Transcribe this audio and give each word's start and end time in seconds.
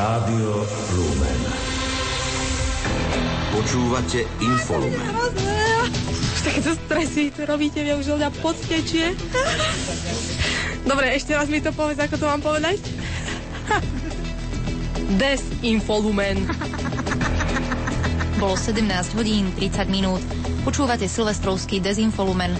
Rádio 0.00 0.64
Lumen. 0.96 1.40
Počúvate 3.52 4.24
Infolumen. 4.40 5.12
Takéto 6.40 6.72
stresy 6.72 7.28
to 7.28 7.44
robíte, 7.44 7.84
mňa 7.84 8.00
už 8.00 8.16
ľudia 8.16 8.32
podtečie. 8.40 9.12
Dobre, 10.88 11.12
ešte 11.12 11.36
raz 11.36 11.52
mi 11.52 11.60
to 11.60 11.68
povedz, 11.76 12.00
ako 12.00 12.16
to 12.16 12.24
mám 12.32 12.40
povedať. 12.40 12.80
Desinfolumen. 15.20 16.48
Bolo 18.40 18.56
17 18.56 18.80
hodín 19.20 19.52
30 19.52 19.84
minút. 19.92 20.24
Počúvate 20.64 21.12
Silvestrovský 21.12 21.84
Dezinfolumen. 21.84 22.56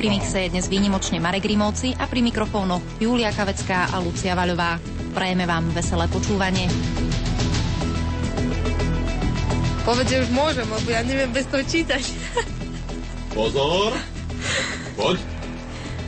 Pri 0.00 0.08
mixe 0.08 0.48
je 0.48 0.52
dnes 0.56 0.64
výnimočne 0.64 1.20
Marek 1.20 1.44
Rimovci 1.44 1.92
a 1.92 2.08
pri 2.08 2.24
mikrofónoch 2.24 2.80
Julia 2.96 3.36
Kavecká 3.36 3.92
a 3.92 4.00
Lucia 4.00 4.32
Vaľová. 4.32 4.99
Prajeme 5.10 5.44
vám 5.46 5.70
veselé 5.74 6.06
počúvanie. 6.06 6.70
Povedz, 9.82 10.12
že 10.12 10.22
už 10.22 10.30
môžem, 10.30 10.68
lebo 10.68 10.88
ja 10.92 11.02
neviem 11.02 11.32
bez 11.32 11.48
toho 11.50 11.64
čítať. 11.64 12.04
Pozor! 13.34 13.96
Poď! 14.94 15.39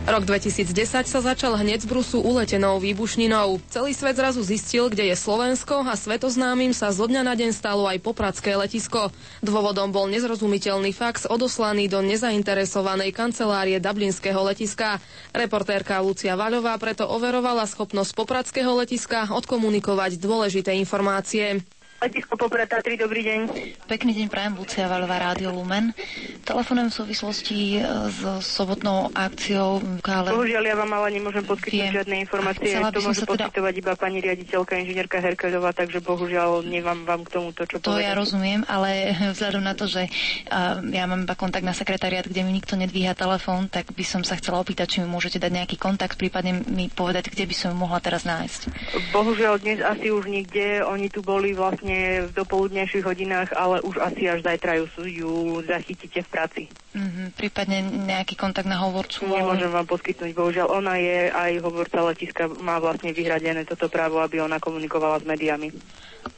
Rok 0.02 0.26
2010 0.26 0.74
sa 1.06 1.20
začal 1.22 1.54
hneď 1.54 1.86
z 1.86 1.88
Brusu 1.88 2.18
uletenou 2.18 2.82
výbušninou. 2.82 3.62
Celý 3.70 3.94
svet 3.94 4.18
zrazu 4.18 4.42
zistil, 4.42 4.90
kde 4.90 5.06
je 5.06 5.16
Slovensko 5.16 5.86
a 5.86 5.94
svetoznámym 5.94 6.74
sa 6.74 6.90
zo 6.90 7.06
dňa 7.06 7.22
na 7.22 7.38
deň 7.38 7.54
stalo 7.54 7.86
aj 7.86 8.02
popradské 8.02 8.58
letisko. 8.58 9.14
Dôvodom 9.46 9.94
bol 9.94 10.10
nezrozumiteľný 10.10 10.90
fax 10.90 11.30
odoslaný 11.30 11.86
do 11.86 12.02
nezainteresovanej 12.02 13.14
kancelárie 13.14 13.78
Dublinského 13.78 14.42
letiska. 14.42 14.98
Reportérka 15.30 16.02
Lucia 16.02 16.34
Vaľová 16.34 16.74
preto 16.82 17.06
overovala 17.06 17.62
schopnosť 17.62 18.10
popradského 18.18 18.74
letiska 18.74 19.30
odkomunikovať 19.30 20.18
dôležité 20.18 20.74
informácie. 20.82 21.62
Letisko 22.02 22.34
Poprad 22.34 22.66
Tatry, 22.66 22.98
dobrý 22.98 23.22
deň. 23.22 23.40
Pekný 23.86 24.10
deň 24.10 24.26
prajem, 24.26 24.58
Lucia 24.58 24.90
Vaľová, 24.90 25.22
Rádio 25.22 25.54
Lumen. 25.54 25.94
Telefonujem 26.42 26.90
v 26.90 26.96
súvislosti 26.98 27.78
e, 27.78 27.86
s 28.10 28.42
sobotnou 28.42 29.14
akciou. 29.14 29.78
Ale... 30.02 30.34
Bohužiaľ, 30.34 30.66
ja 30.66 30.74
vám 30.82 30.90
ale 30.98 31.14
nemôžem 31.14 31.46
poskytnúť 31.46 31.78
Viem. 31.78 31.94
žiadne 31.94 32.16
informácie. 32.26 32.74
To 32.74 33.06
môže 33.06 33.22
teda... 33.22 33.46
poskytovať 33.46 33.74
iba 33.78 33.92
pani 33.94 34.18
riaditeľka, 34.18 34.82
inžinierka 34.82 35.22
Herkelová, 35.22 35.70
takže 35.70 36.02
bohužiaľ 36.02 36.66
nemám 36.66 37.06
vám 37.06 37.22
k 37.22 37.38
tomu 37.38 37.54
to, 37.54 37.70
čo 37.70 37.78
To 37.78 37.94
povedať. 37.94 38.02
ja 38.02 38.12
rozumiem, 38.18 38.66
ale 38.66 39.14
vzhľadom 39.38 39.62
na 39.62 39.78
to, 39.78 39.86
že 39.86 40.02
uh, 40.10 40.82
ja 40.82 41.06
mám 41.06 41.22
iba 41.22 41.38
kontakt 41.38 41.62
na 41.62 41.70
sekretariat, 41.70 42.26
kde 42.26 42.42
mi 42.42 42.50
nikto 42.50 42.74
nedvíha 42.74 43.14
telefón, 43.14 43.70
tak 43.70 43.94
by 43.94 44.02
som 44.02 44.26
sa 44.26 44.34
chcela 44.42 44.58
opýtať, 44.58 44.98
či 44.98 45.06
mi 45.06 45.06
môžete 45.06 45.38
dať 45.38 45.54
nejaký 45.54 45.78
kontakt, 45.78 46.18
prípadne 46.18 46.66
mi 46.66 46.90
povedať, 46.90 47.30
kde 47.30 47.46
by 47.46 47.54
som 47.54 47.78
mohla 47.78 48.02
teraz 48.02 48.26
nájsť. 48.26 48.90
Bohužiaľ, 49.14 49.62
dnes 49.62 49.78
asi 49.78 50.10
už 50.10 50.26
nikde. 50.26 50.82
Oni 50.82 51.06
tu 51.06 51.22
boli 51.22 51.54
vlastne 51.54 51.91
vlastne 51.92 52.28
v 52.28 52.30
dopoludnejších 52.32 53.04
hodinách, 53.04 53.50
ale 53.52 53.84
už 53.84 54.00
asi 54.00 54.28
až 54.28 54.40
zajtra 54.42 54.80
ju, 54.80 54.86
ju 55.04 55.32
zachytíte 55.64 56.24
v 56.24 56.28
práci. 56.28 56.62
Mm-hmm, 56.92 57.26
prípadne 57.36 57.78
nejaký 58.08 58.34
kontakt 58.36 58.68
na 58.68 58.80
hovorcu? 58.80 59.24
Nemôžem 59.28 59.72
vám 59.72 59.88
poskytnúť, 59.88 60.32
bohužiaľ. 60.32 60.66
Ona 60.80 60.96
je 61.00 61.18
aj 61.32 61.52
hovorca 61.64 62.04
letiska, 62.12 62.48
má 62.60 62.80
vlastne 62.80 63.12
vyhradené 63.12 63.64
toto 63.64 63.88
právo, 63.88 64.20
aby 64.20 64.40
ona 64.40 64.60
komunikovala 64.60 65.20
s 65.20 65.24
médiami. 65.28 65.72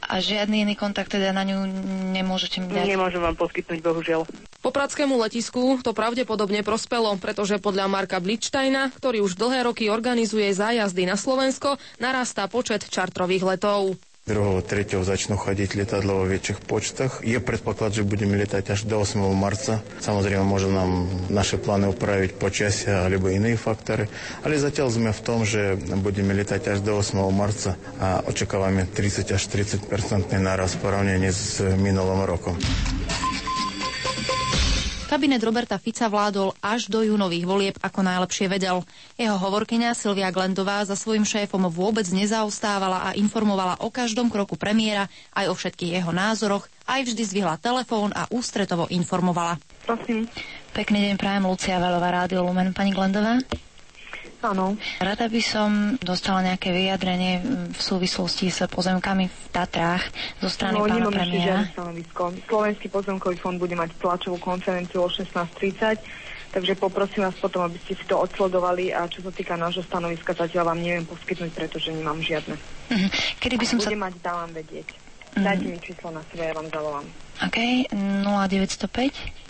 A 0.05 0.17
žiadny 0.17 0.65
iný 0.65 0.73
kontakt 0.73 1.13
teda 1.13 1.29
na 1.29 1.45
ňu 1.45 1.61
nemôžete 2.09 2.57
mi 2.57 2.73
dať? 2.73 2.89
Nemôžem 2.89 3.21
vám 3.21 3.37
poskytnúť, 3.37 3.79
bohužiaľ. 3.85 4.25
Po 4.65 4.73
pradskému 4.73 5.13
letisku 5.21 5.77
to 5.85 5.93
pravdepodobne 5.93 6.65
prospelo, 6.65 7.13
pretože 7.21 7.61
podľa 7.61 7.85
Marka 7.85 8.17
Bličtajna, 8.17 8.89
ktorý 8.97 9.21
už 9.21 9.37
dlhé 9.37 9.69
roky 9.69 9.93
organizuje 9.93 10.49
zájazdy 10.49 11.05
na 11.05 11.13
Slovensko, 11.13 11.77
narastá 12.01 12.49
počet 12.49 12.89
čartrových 12.89 13.45
letov. 13.45 13.93
2. 14.25 14.65
3. 14.65 15.05
začnú 15.05 15.37
chodiť 15.37 15.77
lietadlo 15.77 16.17
vo 16.17 16.25
väčších 16.25 16.65
počtách. 16.65 17.21
Je 17.21 17.37
predpoklad, 17.37 17.93
že 17.93 18.01
budeme 18.01 18.33
lietať 18.41 18.73
až 18.73 18.89
do 18.89 18.97
8. 18.97 19.21
marca. 19.37 19.85
Samozrejme, 20.01 20.41
môžu 20.41 20.73
nám 20.73 21.05
naše 21.29 21.61
plány 21.61 21.93
upraviť 21.93 22.33
počasia 22.33 23.05
alebo 23.05 23.29
iné 23.29 23.53
faktory, 23.53 24.09
ale 24.41 24.57
zatiaľ 24.57 24.89
sme 24.89 25.13
v 25.13 25.21
tom, 25.21 25.45
že 25.45 25.77
budeme 26.01 26.33
lietať 26.41 26.73
až 26.73 26.79
do 26.81 26.97
8. 26.97 27.21
marca 27.29 27.77
a 28.01 28.25
očakávame 28.25 28.89
30 28.89 29.29
až 29.29 29.41
40 29.45 29.85
percentný 29.85 30.41
náraz 30.41 30.73
v 30.73 30.89
porovnaní 30.89 31.29
s 31.29 31.61
minulým 31.61 32.25
rokom. 32.25 32.57
Kabinet 35.05 35.45
Roberta 35.45 35.77
Fica 35.77 36.09
vládol 36.09 36.57
až 36.65 36.89
do 36.89 37.05
júnových 37.05 37.45
volieb, 37.45 37.75
ako 37.77 38.01
najlepšie 38.01 38.49
vedel. 38.49 38.81
Jeho 39.13 39.37
hovorkyňa 39.37 39.93
Silvia 39.93 40.33
Glendová 40.33 40.81
za 40.81 40.97
svojim 40.97 41.21
šéfom 41.21 41.69
vôbec 41.69 42.09
nezaostávala 42.09 43.05
a 43.05 43.09
informovala 43.13 43.77
o 43.85 43.93
každom 43.93 44.33
kroku 44.33 44.57
premiéra, 44.57 45.05
aj 45.37 45.45
o 45.49 45.53
všetkých 45.53 46.01
jeho 46.01 46.09
názoroch, 46.09 46.65
aj 46.89 47.05
vždy 47.05 47.21
zvihla 47.21 47.61
telefón 47.61 48.17
a 48.17 48.25
ústretovo 48.33 48.89
informovala. 48.89 49.61
Prosím. 49.85 50.25
Pekný 50.73 51.13
deň 51.13 51.15
prajem, 51.21 51.45
Lucia 51.45 51.77
Velová, 51.77 52.09
Rádio 52.25 52.41
Lumen. 52.41 52.73
Pani 52.73 52.89
Glendová? 52.89 53.37
Áno. 54.45 54.77
Rada 55.01 55.25
by 55.25 55.41
som 55.41 55.69
dostala 55.97 56.45
nejaké 56.45 56.69
vyjadrenie 56.69 57.41
v 57.73 57.79
súvislosti 57.81 58.53
s 58.53 58.61
pozemkami 58.69 59.25
v 59.25 59.39
Tatrách 59.49 60.05
zo 60.37 60.49
strany 60.53 60.77
no, 60.77 60.85
pána 60.85 61.09
premiéra. 61.09 61.65
Slovenský 62.45 62.87
pozemkový 62.93 63.41
fond 63.41 63.57
bude 63.57 63.73
mať 63.73 63.97
tlačovú 63.97 64.37
konferenciu 64.37 65.01
o 65.01 65.09
16.30 65.09 66.25
takže 66.55 66.79
poprosím 66.79 67.27
vás 67.27 67.35
potom, 67.35 67.67
aby 67.67 67.75
ste 67.83 67.99
si 67.99 68.07
to 68.07 68.15
odsledovali 68.15 68.95
a 68.95 69.11
čo 69.11 69.19
sa 69.19 69.27
týka 69.35 69.59
nášho 69.59 69.83
stanoviska, 69.83 70.31
zatiaľ 70.31 70.71
vám 70.71 70.79
neviem 70.79 71.03
poskytnť, 71.03 71.51
pretože 71.51 71.91
nemám 71.91 72.23
žiadne. 72.23 72.55
Uh-huh. 72.55 73.09
Kedy 73.43 73.59
by 73.59 73.65
som 73.67 73.79
sa... 73.83 73.91
mať, 73.91 74.13
dávam 74.23 74.47
vedieť. 74.55 74.87
Uh-huh. 74.87 75.43
Dajte 75.43 75.67
mi 75.67 75.77
číslo 75.83 76.15
na 76.15 76.23
sebe, 76.31 76.47
ja 76.47 76.55
vám 76.55 76.71
zavolám. 76.71 77.05
OK, 77.43 77.59
0905 77.91 79.44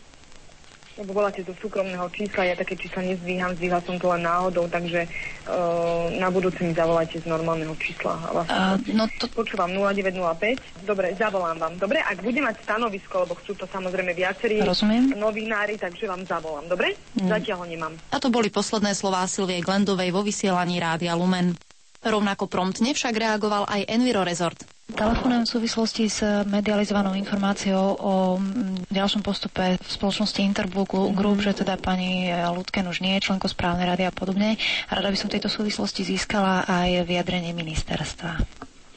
lebo 0.96 1.12
voláte 1.12 1.44
do 1.44 1.52
súkromného 1.60 2.08
čísla, 2.16 2.48
ja 2.48 2.56
také 2.56 2.80
čísla 2.80 3.04
nezdvíham, 3.04 3.52
zdvíhal 3.60 3.84
som 3.84 4.00
to 4.00 4.08
len 4.16 4.24
náhodou, 4.24 4.68
takže 4.72 5.04
uh, 5.48 6.08
na 6.16 6.32
budúce 6.32 6.64
mi 6.64 6.72
zavolajte 6.72 7.20
z 7.20 7.28
normálneho 7.28 7.76
čísla. 7.76 8.16
Vlastne, 8.32 8.80
uh, 8.80 8.96
no 8.96 9.04
to... 9.20 9.28
Počúvam 9.36 9.76
0905, 9.76 10.88
dobre, 10.88 11.12
zavolám 11.20 11.60
vám. 11.60 11.74
Dobre, 11.76 12.00
ak 12.00 12.24
bude 12.24 12.40
mať 12.40 12.64
stanovisko, 12.64 13.28
lebo 13.28 13.36
chcú 13.44 13.60
to 13.60 13.66
samozrejme 13.68 14.16
viacerí 14.16 14.64
Rozumiem. 14.64 15.12
novinári, 15.20 15.76
takže 15.76 16.08
vám 16.08 16.24
zavolám. 16.24 16.72
Dobre? 16.72 16.96
Mm. 17.20 17.28
Zatiaľ 17.28 17.58
ho 17.64 17.68
nemám. 17.68 17.94
A 18.16 18.18
to 18.24 18.32
boli 18.32 18.48
posledné 18.48 18.96
slová 18.96 19.28
Silvie 19.28 19.60
Glendovej 19.60 20.16
vo 20.16 20.24
vysielaní 20.24 20.80
Rádia 20.80 21.12
Lumen. 21.20 21.60
Rovnako 22.06 22.46
promptne 22.48 22.94
však 22.94 23.18
reagoval 23.18 23.66
aj 23.66 23.90
Enviro 23.90 24.22
Resort. 24.22 24.75
Telefonujem 24.86 25.50
v 25.50 25.54
súvislosti 25.58 26.06
s 26.06 26.22
medializovanou 26.46 27.18
informáciou 27.18 27.98
o 27.98 28.14
mm, 28.38 28.86
ďalšom 28.94 29.26
postupe 29.26 29.82
v 29.82 29.90
spoločnosti 29.90 30.38
Interbook 30.46 30.94
mm-hmm. 30.94 31.18
Group, 31.18 31.42
že 31.42 31.58
teda 31.58 31.74
pani 31.82 32.30
Ludken 32.30 32.86
už 32.86 33.02
nie 33.02 33.18
je 33.18 33.26
členkou 33.26 33.50
správnej 33.50 33.90
rady 33.90 34.06
a 34.06 34.14
podobne. 34.14 34.62
Rada 34.86 35.10
by 35.10 35.18
som 35.18 35.34
v 35.34 35.42
tejto 35.42 35.50
súvislosti 35.50 36.06
získala 36.06 36.70
aj 36.70 37.02
vyjadrenie 37.02 37.58
ministerstva. 37.58 38.38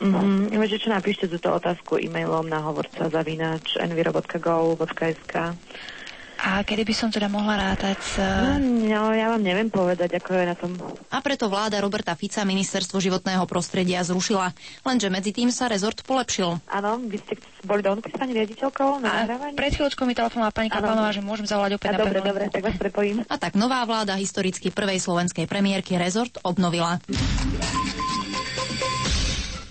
Mm-hmm. 0.04 0.54
Viete, 0.54 0.76
čo 0.76 0.92
napíšte 0.92 1.26
túto 1.26 1.56
otázku 1.56 1.96
e-mailom 1.96 2.44
na 2.46 2.62
hovorca 2.62 3.08
zavinač 3.08 3.80
enviro.go.sk 3.80 5.34
a 6.48 6.64
kedy 6.64 6.82
by 6.88 6.94
som 6.96 7.12
teda 7.12 7.28
mohla 7.28 7.60
rátať 7.60 7.98
s... 8.00 8.16
No, 8.16 8.56
no, 8.88 9.12
ja 9.12 9.28
vám 9.28 9.44
neviem 9.44 9.68
povedať, 9.68 10.16
ako 10.16 10.30
je 10.32 10.44
na 10.48 10.56
tom. 10.56 10.72
A 11.12 11.20
preto 11.20 11.52
vláda 11.52 11.76
Roberta 11.84 12.16
Fica 12.16 12.40
ministerstvo 12.48 12.96
životného 12.96 13.44
prostredia 13.44 14.00
zrušila. 14.00 14.56
Lenže 14.80 15.12
medzi 15.12 15.36
tým 15.36 15.52
sa 15.52 15.68
rezort 15.68 16.00
polepšil. 16.08 16.56
Áno, 16.72 17.04
vy 17.04 17.20
ste 17.20 17.36
boli 17.68 17.84
do 17.84 17.92
s 18.00 18.16
pani 18.16 18.32
riaditeľkou 18.32 19.04
na 19.04 19.28
Pred 19.52 19.72
chvíľočkou 19.76 20.08
mi 20.08 20.16
telefonovala 20.16 20.54
pani 20.54 20.72
Kaplanová, 20.72 21.12
že 21.12 21.20
môžem 21.20 21.44
zavolať 21.44 21.76
opäť 21.76 21.92
a 21.92 21.92
na 21.92 21.98
Dobre, 22.00 22.20
dobre, 22.24 22.44
tak 22.48 22.62
vás 22.64 22.76
prepojím. 22.80 23.26
A 23.28 23.36
tak 23.36 23.52
nová 23.58 23.84
vláda 23.84 24.16
historicky 24.16 24.72
prvej 24.72 25.02
slovenskej 25.04 25.44
premiérky 25.44 26.00
rezort 26.00 26.40
obnovila. 26.40 27.02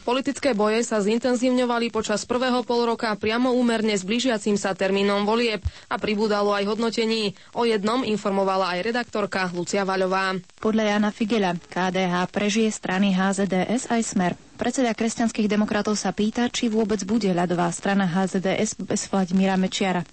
Politické 0.08 0.56
boje 0.56 0.88
sa 0.88 1.04
zintenzívňovali 1.04 1.92
počas 1.92 2.24
prvého 2.24 2.64
pol 2.64 2.88
roka 2.88 3.12
priamo 3.20 3.52
úmerne 3.52 3.92
s 3.92 4.08
blížiacim 4.08 4.56
sa 4.56 4.72
termínom 4.72 5.28
volieb 5.28 5.60
a 5.92 6.00
pribúdalo 6.00 6.56
aj 6.56 6.64
hodnotení. 6.64 7.36
O 7.52 7.68
jednom 7.68 8.08
informovala 8.08 8.72
aj 8.72 8.88
redaktorka 8.88 9.52
Lucia 9.52 9.84
Vaľová. 9.84 10.40
Podľa 10.64 10.96
Jana 10.96 11.12
Figela 11.12 11.60
KDH 11.60 12.24
prežije 12.32 12.72
strany 12.72 13.12
HZDS 13.12 13.92
aj 13.92 14.02
Smer. 14.08 14.32
Predseda 14.56 14.96
kresťanských 14.96 15.52
demokratov 15.52 16.00
sa 16.00 16.16
pýta, 16.16 16.48
či 16.48 16.72
vôbec 16.72 17.04
bude 17.04 17.28
ľadová 17.28 17.68
strana 17.76 18.08
HZDS 18.08 18.80
bez 18.80 19.12
Vladimíra 19.12 19.60
Mečiara. 19.60 20.08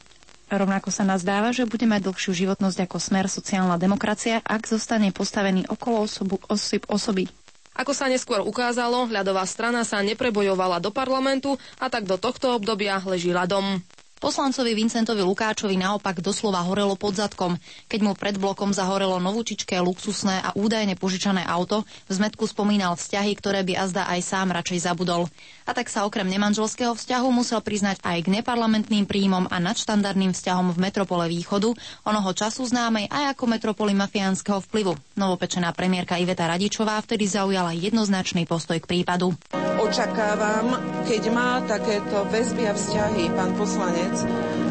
Rovnako 0.50 0.90
sa 0.90 1.06
nazdáva, 1.06 1.54
že 1.54 1.70
bude 1.70 1.86
mať 1.86 2.10
dlhšiu 2.10 2.34
životnosť 2.34 2.82
ako 2.82 2.98
smer 2.98 3.30
sociálna 3.30 3.78
demokracia, 3.78 4.42
ak 4.42 4.66
zostane 4.66 5.14
postavený 5.14 5.70
okolo 5.70 6.02
osobu, 6.02 6.42
osob, 6.50 6.82
osoby 6.90 7.30
ako 7.74 7.90
sa 7.90 8.06
neskôr 8.06 8.38
ukázalo, 8.40 9.06
ľadová 9.06 9.42
strana 9.44 9.82
sa 9.82 9.98
neprebojovala 10.00 10.78
do 10.78 10.90
parlamentu 10.90 11.54
a 11.76 11.86
tak 11.86 12.06
do 12.06 12.14
tohto 12.14 12.54
obdobia 12.54 13.02
leží 13.02 13.30
ľadom. 13.30 13.82
Poslancovi 14.24 14.72
Vincentovi 14.72 15.20
Lukáčovi 15.20 15.76
naopak 15.76 16.24
doslova 16.24 16.64
horelo 16.64 16.96
pod 16.96 17.12
zadkom. 17.12 17.60
Keď 17.92 18.00
mu 18.00 18.16
pred 18.16 18.40
blokom 18.40 18.72
zahorelo 18.72 19.20
novúčičké, 19.20 19.76
luxusné 19.84 20.40
a 20.40 20.56
údajne 20.56 20.96
požičané 20.96 21.44
auto, 21.44 21.84
v 22.08 22.12
zmetku 22.16 22.48
spomínal 22.48 22.96
vzťahy, 22.96 23.36
ktoré 23.36 23.60
by 23.68 23.84
azda 23.84 24.08
aj 24.08 24.24
sám 24.24 24.56
radšej 24.56 24.88
zabudol. 24.88 25.28
A 25.68 25.76
tak 25.76 25.92
sa 25.92 26.08
okrem 26.08 26.24
nemanželského 26.24 26.96
vzťahu 26.96 27.28
musel 27.36 27.60
priznať 27.60 28.00
aj 28.00 28.24
k 28.24 28.32
neparlamentným 28.40 29.04
príjmom 29.04 29.44
a 29.52 29.60
nadštandardným 29.60 30.32
vzťahom 30.32 30.72
v 30.72 30.80
metropole 30.80 31.28
Východu, 31.28 31.76
onoho 32.08 32.30
času 32.32 32.64
známej 32.64 33.12
aj 33.12 33.36
ako 33.36 33.44
metropoli 33.44 33.92
mafiánskeho 33.92 34.64
vplyvu. 34.64 34.96
Novopečená 35.20 35.68
premiérka 35.76 36.16
Iveta 36.16 36.48
Radičová 36.48 36.96
vtedy 37.04 37.28
zaujala 37.28 37.76
jednoznačný 37.76 38.48
postoj 38.48 38.80
k 38.80 38.88
prípadu. 38.88 39.36
Očakávam, 39.84 40.80
keď 41.04 41.22
má 41.28 41.60
takéto 41.68 42.24
väzby 42.32 42.72
a 42.72 42.72
vzťahy 42.72 43.28
pán 43.36 43.52
poslanec, 43.52 44.13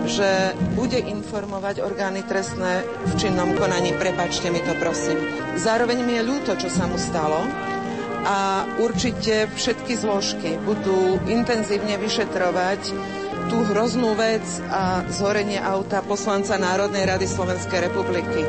že 0.03 0.51
bude 0.75 0.99
informovať 0.99 1.79
orgány 1.79 2.23
trestné 2.27 2.83
v 2.83 3.13
činnom 3.15 3.55
konaní. 3.55 3.95
Prepačte 3.95 4.51
mi 4.51 4.59
to, 4.59 4.75
prosím. 4.77 5.15
Zároveň 5.55 6.03
mi 6.03 6.19
je 6.19 6.27
ľúto, 6.27 6.59
čo 6.59 6.67
sa 6.67 6.87
mu 6.87 6.99
stalo 6.99 7.39
a 8.23 8.63
určite 8.79 9.51
všetky 9.51 9.99
zložky 9.99 10.55
budú 10.63 11.19
intenzívne 11.27 11.99
vyšetrovať 11.99 12.81
tú 13.51 13.57
hroznú 13.67 14.15
vec 14.15 14.43
a 14.71 15.03
zhorenie 15.11 15.59
auta 15.59 15.99
poslanca 15.99 16.55
Národnej 16.55 17.03
rady 17.03 17.27
Slovenskej 17.27 17.91
republiky. 17.91 18.47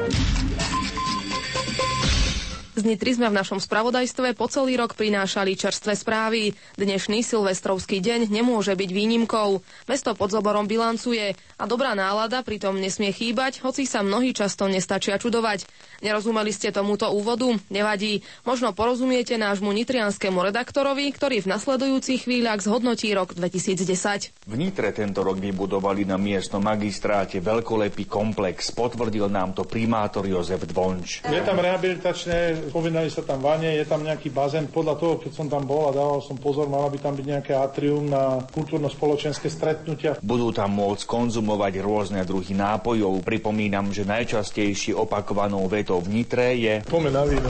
Z 2.85 2.93
Nitry 2.93 3.17
sme 3.17 3.33
v 3.33 3.41
našom 3.41 3.65
spravodajstve 3.65 4.37
po 4.37 4.45
celý 4.45 4.77
rok 4.77 4.93
prinášali 4.93 5.57
čerstvé 5.57 5.97
správy. 5.97 6.53
Dnešný 6.77 7.25
silvestrovský 7.25 7.97
deň 8.05 8.29
nemôže 8.29 8.77
byť 8.77 8.91
výnimkou. 8.93 9.65
Mesto 9.89 10.13
pod 10.13 10.29
Zoborom 10.29 10.69
bilancuje 10.69 11.33
a 11.33 11.65
dobrá 11.65 11.97
nálada 11.97 12.45
pritom 12.45 12.77
nesmie 12.77 13.09
chýbať, 13.09 13.65
hoci 13.65 13.89
sa 13.89 14.05
mnohí 14.05 14.37
často 14.37 14.69
nestačia 14.69 15.17
čudovať. 15.17 15.65
Nerozumeli 16.05 16.53
ste 16.53 16.77
tomuto 16.77 17.09
úvodu? 17.09 17.57
Nevadí. 17.73 18.21
Možno 18.45 18.77
porozumiete 18.77 19.41
nášmu 19.41 19.73
nitrianskému 19.73 20.45
redaktorovi, 20.45 21.09
ktorý 21.09 21.41
v 21.41 21.57
nasledujúcich 21.57 22.29
chvíľach 22.29 22.61
zhodnotí 22.61 23.09
rok 23.17 23.33
2010. 23.33 24.45
V 24.45 24.55
Nitre 24.61 24.93
tento 24.93 25.25
rok 25.25 25.41
vybudovali 25.41 26.05
na 26.05 26.21
miestnom 26.21 26.61
magistráte 26.61 27.41
veľkolepý 27.41 28.05
komplex. 28.05 28.77
Potvrdil 28.77 29.33
nám 29.33 29.57
to 29.57 29.65
primátor 29.65 30.29
Jozef 30.29 30.69
Dvonč. 30.69 31.25
Je 31.25 31.41
tam 31.41 31.57
rehabilitačné 31.57 32.74
spomínali 32.75 33.07
sa 33.07 33.23
tam 33.23 33.39
vane, 33.39 33.71
je 33.71 33.87
tam 33.87 34.03
nejaký 34.03 34.35
bazén. 34.35 34.67
Podľa 34.67 34.99
toho, 34.99 35.15
keď 35.23 35.31
som 35.31 35.47
tam 35.47 35.63
bol 35.63 35.87
a 35.87 35.95
dával 35.95 36.19
som 36.19 36.35
pozor, 36.35 36.67
mala 36.67 36.91
by 36.91 36.99
tam 36.99 37.15
byť 37.15 37.23
nejaké 37.23 37.55
atrium 37.55 38.11
na 38.11 38.43
kultúrno-spoločenské 38.51 39.47
stretnutia. 39.47 40.19
Budú 40.19 40.51
tam 40.51 40.75
môcť 40.75 41.07
konzumovať 41.07 41.79
rôzne 41.79 42.27
druhy 42.27 42.51
nápojov. 42.59 43.23
Pripomínam, 43.23 43.95
že 43.95 44.03
najčastejšie 44.03 44.91
opakovanou 44.91 45.71
vetou 45.71 46.03
v 46.03 46.19
Nitre 46.19 46.59
je... 46.59 46.83
Pome 46.91 47.15
na 47.15 47.23
víno. 47.23 47.47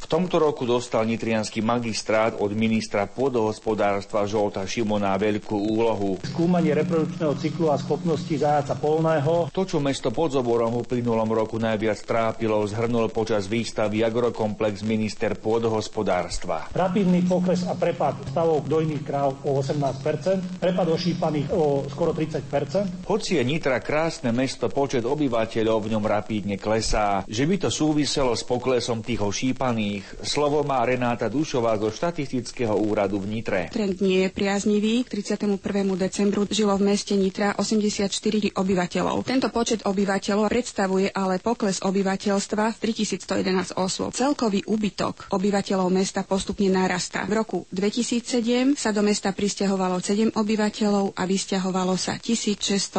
V 0.00 0.06
tomto 0.06 0.38
roku 0.38 0.66
dostal 0.66 1.02
nitrianský 1.06 1.58
magistrát 1.58 2.38
od 2.38 2.54
ministra 2.54 3.10
pôdohospodárstva 3.10 4.26
Žolta 4.26 4.66
Šimona 4.66 5.18
veľkú 5.18 5.54
úlohu. 5.54 6.18
Skúmanie 6.30 6.74
reprodukčného 6.78 7.34
cyklu 7.38 7.70
a 7.70 7.78
schopnosti 7.78 8.34
zajaca 8.34 8.74
polného. 8.74 9.50
To, 9.50 9.62
čo 9.62 9.82
mesto 9.82 10.10
pod 10.10 10.34
Zoborom 10.34 10.82
v 10.82 10.86
plynulom 10.86 11.30
roku 11.30 11.62
najviac 11.62 12.02
trápilo, 12.02 12.58
zhrnul 12.66 13.06
počas 13.14 13.46
výstavy 13.46 13.79
výstavy 13.80 14.04
Agrokomplex 14.04 14.84
minister 14.84 15.32
pôdohospodárstva. 15.40 16.68
Rapidný 16.76 17.24
pokles 17.24 17.64
a 17.64 17.72
prepad 17.72 18.12
stavov 18.28 18.68
dojných 18.68 19.00
kráv 19.00 19.40
o 19.40 19.56
18%, 19.56 20.60
prepad 20.60 20.84
ošípaných 20.92 21.48
o 21.48 21.88
skoro 21.88 22.12
30%. 22.12 23.08
Hoci 23.08 23.40
je 23.40 23.42
Nitra 23.42 23.80
krásne 23.80 24.36
mesto, 24.36 24.68
počet 24.68 25.08
obyvateľov 25.08 25.88
v 25.88 25.96
ňom 25.96 26.04
rapidne 26.04 26.60
klesá. 26.60 27.24
Že 27.24 27.44
by 27.48 27.56
to 27.56 27.68
súviselo 27.72 28.36
s 28.36 28.44
poklesom 28.44 29.00
tých 29.00 29.24
ošípaných, 29.24 30.28
slovo 30.28 30.60
má 30.60 30.84
Renáta 30.84 31.32
Dušová 31.32 31.80
zo 31.80 31.88
štatistického 31.88 32.76
úradu 32.76 33.16
v 33.24 33.40
Nitre. 33.40 33.60
Trend 33.72 34.04
nie 34.04 34.28
je 34.28 34.30
priaznivý. 34.30 35.08
K 35.08 35.24
31. 35.24 35.56
decembru 35.96 36.44
žilo 36.52 36.76
v 36.76 36.92
meste 36.92 37.16
Nitra 37.16 37.56
84 37.56 38.12
obyvateľov. 38.60 39.24
Tento 39.24 39.48
počet 39.48 39.88
obyvateľov 39.88 40.52
predstavuje 40.52 41.08
ale 41.08 41.40
pokles 41.40 41.80
obyvateľstva 41.80 42.76
v 42.76 42.92
3111 42.92 43.59
15 43.60 43.76
osôb. 43.76 44.10
Celkový 44.10 44.64
úbytok 44.64 45.28
obyvateľov 45.30 45.92
mesta 45.92 46.24
postupne 46.24 46.72
narastá. 46.72 47.28
V 47.28 47.36
roku 47.36 47.58
2007 47.70 48.72
sa 48.74 48.88
do 48.90 49.04
mesta 49.04 49.30
pristahovalo 49.30 50.00
7 50.00 50.32
obyvateľov 50.32 51.12
a 51.12 51.22
vysťahovalo 51.22 51.92
sa 51.94 52.16
1616 52.16 52.96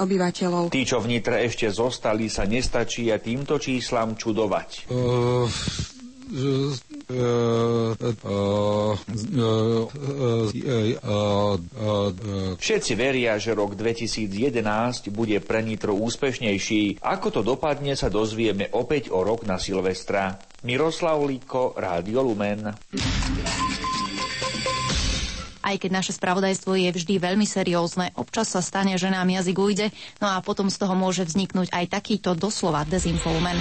obyvateľov. 0.00 0.72
Tí, 0.72 0.82
čo 0.82 0.96
v 0.98 1.12
Nitre 1.12 1.44
ešte 1.44 1.68
zostali, 1.68 2.32
sa 2.32 2.48
nestačí 2.48 3.12
a 3.12 3.20
týmto 3.20 3.60
číslam 3.60 4.16
čudovať. 4.16 4.88
Uh... 4.88 5.44
Všetci 12.56 12.92
veria, 12.96 13.36
že 13.36 13.52
rok 13.52 13.76
2011 13.76 15.12
bude 15.12 15.38
pre 15.44 15.60
Nitro 15.60 15.92
úspešnejší. 15.96 17.04
Ako 17.04 17.28
to 17.28 17.40
dopadne, 17.44 17.92
sa 17.94 18.08
dozvieme 18.08 18.72
opäť 18.72 19.12
o 19.12 19.20
rok 19.20 19.44
na 19.44 19.60
Silvestra. 19.60 20.40
Miroslav 20.62 21.20
Líko, 21.26 21.74
Rádio 21.76 22.22
Lumen. 22.22 22.70
Aj 25.62 25.78
keď 25.78 25.90
naše 25.94 26.10
spravodajstvo 26.10 26.74
je 26.74 26.90
vždy 26.90 27.22
veľmi 27.22 27.46
seriózne, 27.46 28.10
občas 28.18 28.50
sa 28.50 28.58
stane, 28.58 28.98
že 28.98 29.06
nám 29.06 29.30
jazyk 29.30 29.56
ujde, 29.58 29.86
no 30.18 30.26
a 30.26 30.42
potom 30.42 30.66
z 30.66 30.74
toho 30.74 30.98
môže 30.98 31.22
vzniknúť 31.22 31.70
aj 31.70 31.86
takýto 31.86 32.34
doslova 32.34 32.82
dezinfolumen. 32.82 33.58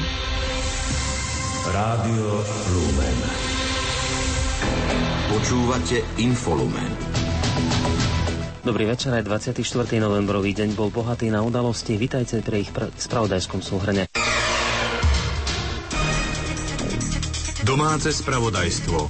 Rádio 1.70 2.42
Lumen. 2.74 3.41
Počúvate 5.32 6.04
Infolumen. 6.20 6.92
Dobrý 8.68 8.84
večer, 8.84 9.16
aj 9.16 9.24
24. 9.24 9.64
novembrový 9.96 10.52
deň 10.52 10.76
bol 10.76 10.92
bohatý 10.92 11.32
na 11.32 11.40
udalosti. 11.40 11.96
Vítajte 11.96 12.44
pri 12.44 12.68
ich 12.68 12.72
pr- 12.76 12.92
spravodajskom 12.92 13.64
súhrne. 13.64 14.12
Domáce 17.64 18.12
spravodajstvo. 18.12 19.08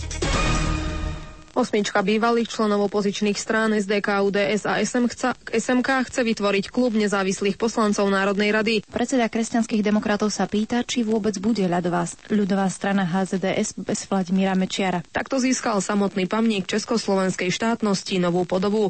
Osmička 1.62 2.02
bývalých 2.02 2.50
členov 2.50 2.90
opozičných 2.90 3.38
strán 3.38 3.78
SDK, 3.78 4.26
UDS 4.26 4.66
a 4.66 4.82
SMK, 4.82 5.14
SMK 5.54 6.10
chce 6.10 6.26
vytvoriť 6.26 6.74
klub 6.74 6.98
nezávislých 6.98 7.62
poslancov 7.62 8.10
Národnej 8.10 8.50
rady. 8.50 8.76
Predseda 8.90 9.30
kresťanských 9.30 9.86
demokratov 9.86 10.34
sa 10.34 10.50
pýta, 10.50 10.82
či 10.82 11.06
vôbec 11.06 11.38
bude 11.38 11.62
ľadová, 11.62 12.10
ľudová 12.34 12.66
strana 12.74 13.06
HZDS 13.06 13.78
bez 13.78 14.10
Vladimíra 14.10 14.58
Mečiara. 14.58 15.06
Takto 15.14 15.38
získal 15.38 15.86
samotný 15.86 16.26
pamník 16.26 16.66
československej 16.66 17.54
štátnosti 17.54 18.18
novú 18.18 18.42
podobu 18.50 18.90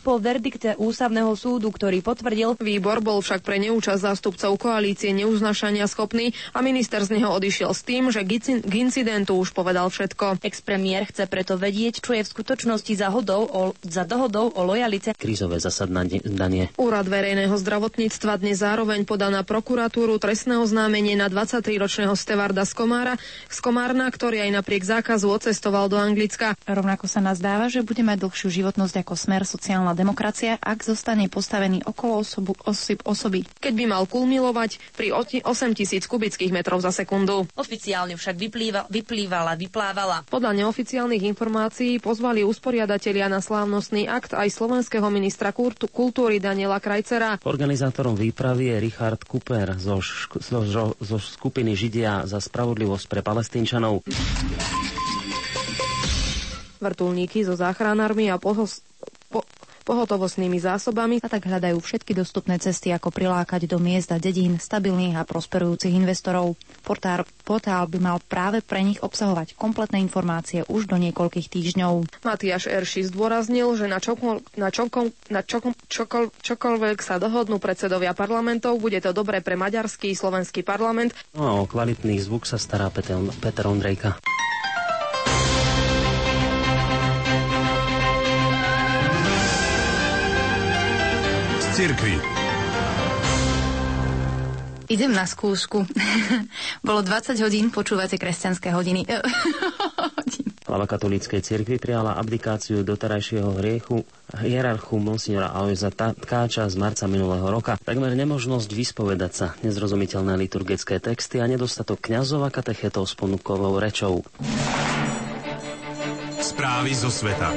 po 0.00 0.22
verdikte 0.22 0.78
ústavného 0.78 1.34
súdu, 1.34 1.68
ktorý 1.74 2.00
potvrdil. 2.00 2.54
Výbor 2.56 3.02
bol 3.02 3.18
však 3.20 3.42
pre 3.42 3.58
neúčasť 3.58 4.00
zástupcov 4.00 4.54
koalície 4.56 5.10
neuznašania 5.12 5.84
schopný 5.90 6.32
a 6.54 6.62
minister 6.62 7.02
z 7.02 7.18
neho 7.18 7.28
odišiel 7.34 7.74
s 7.74 7.82
tým, 7.84 8.08
že 8.08 8.24
k 8.24 8.74
incidentu 8.78 9.36
už 9.36 9.52
povedal 9.52 9.90
všetko. 9.90 10.40
Expremiér 10.40 11.10
chce 11.10 11.28
preto 11.28 11.60
vedieť, 11.60 12.00
čo 12.00 12.14
je 12.14 12.22
v 12.22 12.30
skutočnosti 12.30 12.92
za, 12.94 13.10
hodou 13.10 13.44
o, 13.44 13.62
za 13.82 14.06
dohodou 14.06 14.54
o 14.54 14.62
lojalite. 14.64 15.12
Krízové 15.18 15.58
zasadanie. 15.58 16.22
Úrad 16.78 17.10
verejného 17.10 17.54
zdravotníctva 17.58 18.38
dnes 18.38 18.62
zároveň 18.62 19.02
podá 19.02 19.28
na 19.28 19.42
prokuratúru 19.42 20.16
trestného 20.22 20.62
známenie 20.64 21.18
na 21.18 21.26
23-ročného 21.26 22.14
Stevarda 22.14 22.62
z 22.62 22.72
Komára, 22.72 23.14
z 23.50 23.58
Komárna, 23.58 24.06
ktorý 24.06 24.46
aj 24.46 24.62
napriek 24.62 24.86
zákazu 24.86 25.26
odcestoval 25.28 25.90
do 25.90 25.98
Anglicka. 25.98 26.54
Rovnako 26.64 27.10
sa 27.10 27.18
nazdáva, 27.18 27.66
že 27.66 27.82
bude 27.82 28.06
mať 28.06 28.24
dlhšiu 28.24 28.48
životnosť 28.62 29.02
ako 29.02 29.14
smer 29.18 29.42
sociálna 29.42 29.97
demokracia, 29.98 30.54
ak 30.62 30.86
zostane 30.86 31.26
postavený 31.26 31.82
okolo 31.82 32.22
osobu, 32.22 32.54
osob, 32.62 33.02
osoby. 33.02 33.42
Keď 33.58 33.72
by 33.74 33.84
mal 33.90 34.06
kulmilovať 34.06 34.78
pri 34.94 35.10
8 35.10 35.42
tisíc 35.74 36.06
kubických 36.06 36.54
metrov 36.54 36.78
za 36.78 36.94
sekundu. 36.94 37.50
Oficiálne 37.58 38.14
však 38.14 38.38
vyplýva, 38.38 38.86
vyplývala, 38.86 39.58
vyplávala. 39.58 40.22
Podľa 40.30 40.62
neoficiálnych 40.62 41.26
informácií 41.26 41.98
pozvali 41.98 42.46
usporiadatelia 42.46 43.26
na 43.26 43.42
slávnostný 43.42 44.06
akt 44.06 44.38
aj 44.38 44.54
slovenského 44.54 45.10
ministra 45.10 45.50
kultúry 45.90 46.38
Daniela 46.38 46.78
Krajcera. 46.78 47.42
Organizátorom 47.42 48.14
výpravy 48.14 48.70
je 48.70 48.76
Richard 48.78 49.26
Cooper 49.26 49.74
zo, 49.74 49.98
zo, 50.38 50.60
zo, 50.62 50.84
zo 50.94 51.18
skupiny 51.18 51.74
Židia 51.74 52.28
za 52.28 52.38
spravodlivosť 52.38 53.04
pre 53.08 53.20
palestínčanov. 53.24 54.04
Vrtulníky 56.78 57.42
so 57.42 57.58
záchranármi 57.58 58.30
a 58.30 58.38
pohos, 58.38 58.86
po, 59.26 59.42
pohotovostnými 59.88 60.60
zásobami 60.60 61.24
a 61.24 61.32
tak 61.32 61.48
hľadajú 61.48 61.80
všetky 61.80 62.12
dostupné 62.12 62.60
cesty, 62.60 62.92
ako 62.92 63.08
prilákať 63.08 63.64
do 63.64 63.80
miest 63.80 64.12
a 64.12 64.20
dedín 64.20 64.60
stabilných 64.60 65.16
a 65.16 65.24
prosperujúcich 65.24 65.96
investorov. 65.96 66.60
Portál, 66.84 67.24
portál 67.48 67.88
by 67.88 67.96
mal 67.96 68.20
práve 68.20 68.60
pre 68.60 68.84
nich 68.84 69.00
obsahovať 69.00 69.56
kompletné 69.56 69.96
informácie 70.04 70.68
už 70.68 70.92
do 70.92 71.00
niekoľkých 71.00 71.48
týždňov. 71.48 72.20
Matiáš 72.20 72.68
Erši 72.68 73.08
zdôraznil, 73.08 73.72
že 73.80 73.88
na, 73.88 73.96
čokol, 73.96 74.44
na, 74.60 74.68
čokol, 74.68 75.16
na 75.32 75.40
čokol, 75.40 75.72
čokol, 75.88 76.28
čokoľvek 76.44 77.00
sa 77.00 77.16
dohodnú 77.16 77.56
predsedovia 77.56 78.12
parlamentov, 78.12 78.76
bude 78.76 79.00
to 79.00 79.16
dobre 79.16 79.40
pre 79.40 79.56
maďarský 79.56 80.12
slovenský 80.12 80.60
parlament. 80.60 81.16
No 81.32 81.48
a 81.48 81.52
o 81.56 81.64
kvalitný 81.64 82.20
zvuk 82.20 82.44
sa 82.44 82.60
stará 82.60 82.92
Peter, 82.92 83.16
Peter 83.40 83.64
Ondrejka. 83.64 84.20
Cirkvi. 91.78 92.18
Idem 94.90 95.14
na 95.14 95.22
skúšku. 95.30 95.86
Bolo 96.88 97.06
20 97.06 97.38
hodín, 97.38 97.70
počúvate 97.70 98.18
kresťanské 98.18 98.74
hodiny. 98.74 99.06
Hlava 100.68 100.90
katolíckej 100.90 101.38
cirkvi 101.38 101.78
prijala 101.78 102.18
abdikáciu 102.18 102.82
doterajšieho 102.82 103.62
hriechu 103.62 104.02
hierarchu 104.34 104.98
monsignora 104.98 105.54
Alojza 105.54 105.94
Tkáča 105.94 106.66
z 106.66 106.74
marca 106.74 107.06
minulého 107.06 107.46
roka. 107.46 107.78
Takmer 107.78 108.10
nemožnosť 108.18 108.68
vyspovedať 108.74 109.32
sa, 109.32 109.46
nezrozumiteľné 109.62 110.34
liturgické 110.34 110.98
texty 110.98 111.38
a 111.38 111.46
nedostatok 111.46 112.02
kňazov 112.10 112.42
a 112.42 112.50
katechetov 112.50 113.06
s 113.06 113.14
ponukovou 113.14 113.78
rečou. 113.78 114.26
Správy 116.42 116.90
zo 116.90 117.06
sveta. 117.06 117.54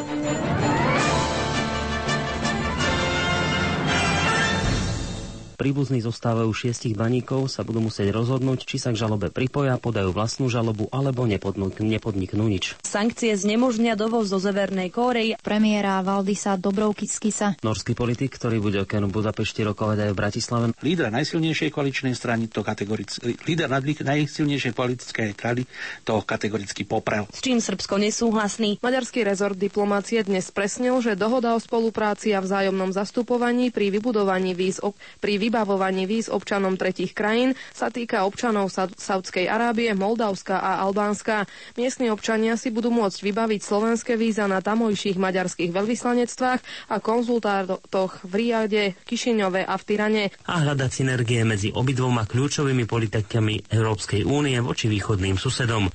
Príbuzní 5.62 6.02
zostávajú 6.02 6.50
šiestich 6.50 6.98
baníkov 6.98 7.46
sa 7.46 7.62
budú 7.62 7.86
musieť 7.86 8.10
rozhodnúť, 8.10 8.66
či 8.66 8.82
sa 8.82 8.90
k 8.90 8.98
žalobe 8.98 9.30
pripoja, 9.30 9.78
podajú 9.78 10.10
vlastnú 10.10 10.50
žalobu 10.50 10.90
alebo 10.90 11.30
nepodniknú 11.30 12.50
nič. 12.50 12.82
Sankcie 12.82 13.38
znemožnia 13.38 13.94
dovoz 13.94 14.34
do 14.34 14.42
Severnej 14.42 14.90
Kórey. 14.90 15.38
Premiéra 15.38 16.02
Valdisa 16.02 16.58
Dobrovkiskisa. 16.58 17.62
Norský 17.62 17.94
politik, 17.94 18.42
ktorý 18.42 18.58
bude 18.58 18.82
okenu 18.82 19.14
Budapešti 19.14 19.62
rokovať 19.62 20.10
aj 20.10 20.10
v 20.10 20.18
Bratislave. 20.18 20.66
Líder 20.82 21.14
najsilnejšej 21.14 21.70
koaličnej 21.70 22.18
strany 22.18 22.50
to 22.50 22.66
kategoricky, 22.66 23.38
líder 23.46 23.70
najsilnejšej 23.70 24.74
politickej 24.74 25.38
krady 25.38 25.70
to 26.02 26.18
kategoricky 26.26 26.90
poprel. 26.90 27.30
S 27.30 27.46
čím 27.46 27.62
Srbsko 27.62 28.02
nesúhlasný? 28.02 28.82
Maďarský 28.82 29.22
rezort 29.22 29.54
diplomácie 29.54 30.26
dnes 30.26 30.50
presnil, 30.50 30.98
že 31.06 31.14
dohoda 31.14 31.54
o 31.54 31.62
spolupráci 31.62 32.34
a 32.34 32.42
vzájomnom 32.42 32.90
zastupovaní 32.90 33.70
pri 33.70 33.94
vybudovaní 33.94 34.58
víz 34.58 34.82
pri 35.20 35.51
vybavovaní 35.52 36.08
víz 36.08 36.32
občanom 36.32 36.80
tretich 36.80 37.12
krajín 37.12 37.60
sa 37.76 37.92
týka 37.92 38.24
občanov 38.24 38.72
Saudskej 38.72 39.52
Arábie, 39.52 39.92
Moldavska 39.92 40.64
a 40.64 40.80
Albánska. 40.88 41.44
Miestni 41.76 42.08
občania 42.08 42.56
si 42.56 42.72
budú 42.72 42.88
môcť 42.88 43.20
vybaviť 43.20 43.60
slovenské 43.60 44.16
víza 44.16 44.48
na 44.48 44.64
tamojších 44.64 45.20
maďarských 45.20 45.76
veľvyslanectvách 45.76 46.60
a 46.88 46.96
konzultátoch 47.04 48.24
v 48.24 48.34
Riade, 48.40 48.84
Kišiňove 49.04 49.68
a 49.68 49.76
v 49.76 49.84
Tyrane. 49.84 50.24
A 50.48 50.64
hľadať 50.64 50.90
synergie 51.04 51.44
medzi 51.44 51.76
obidvoma 51.76 52.24
kľúčovými 52.24 52.88
politikami 52.88 53.68
Európskej 53.68 54.24
únie 54.24 54.56
voči 54.64 54.88
východným 54.88 55.36
susedom. 55.36 55.92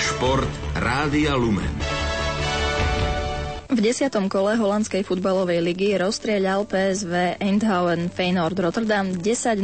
Šport 0.00 0.48
Rádia 0.80 1.36
Lumen. 1.36 1.95
V 3.66 3.82
desiatom 3.82 4.30
kole 4.30 4.54
holandskej 4.54 5.02
futbalovej 5.02 5.58
ligy 5.58 5.98
rozstrieľal 5.98 6.70
PSV 6.70 7.42
Eindhoven 7.42 8.06
Feyenoord 8.06 8.54
Rotterdam 8.62 9.10
10-0, 9.10 9.58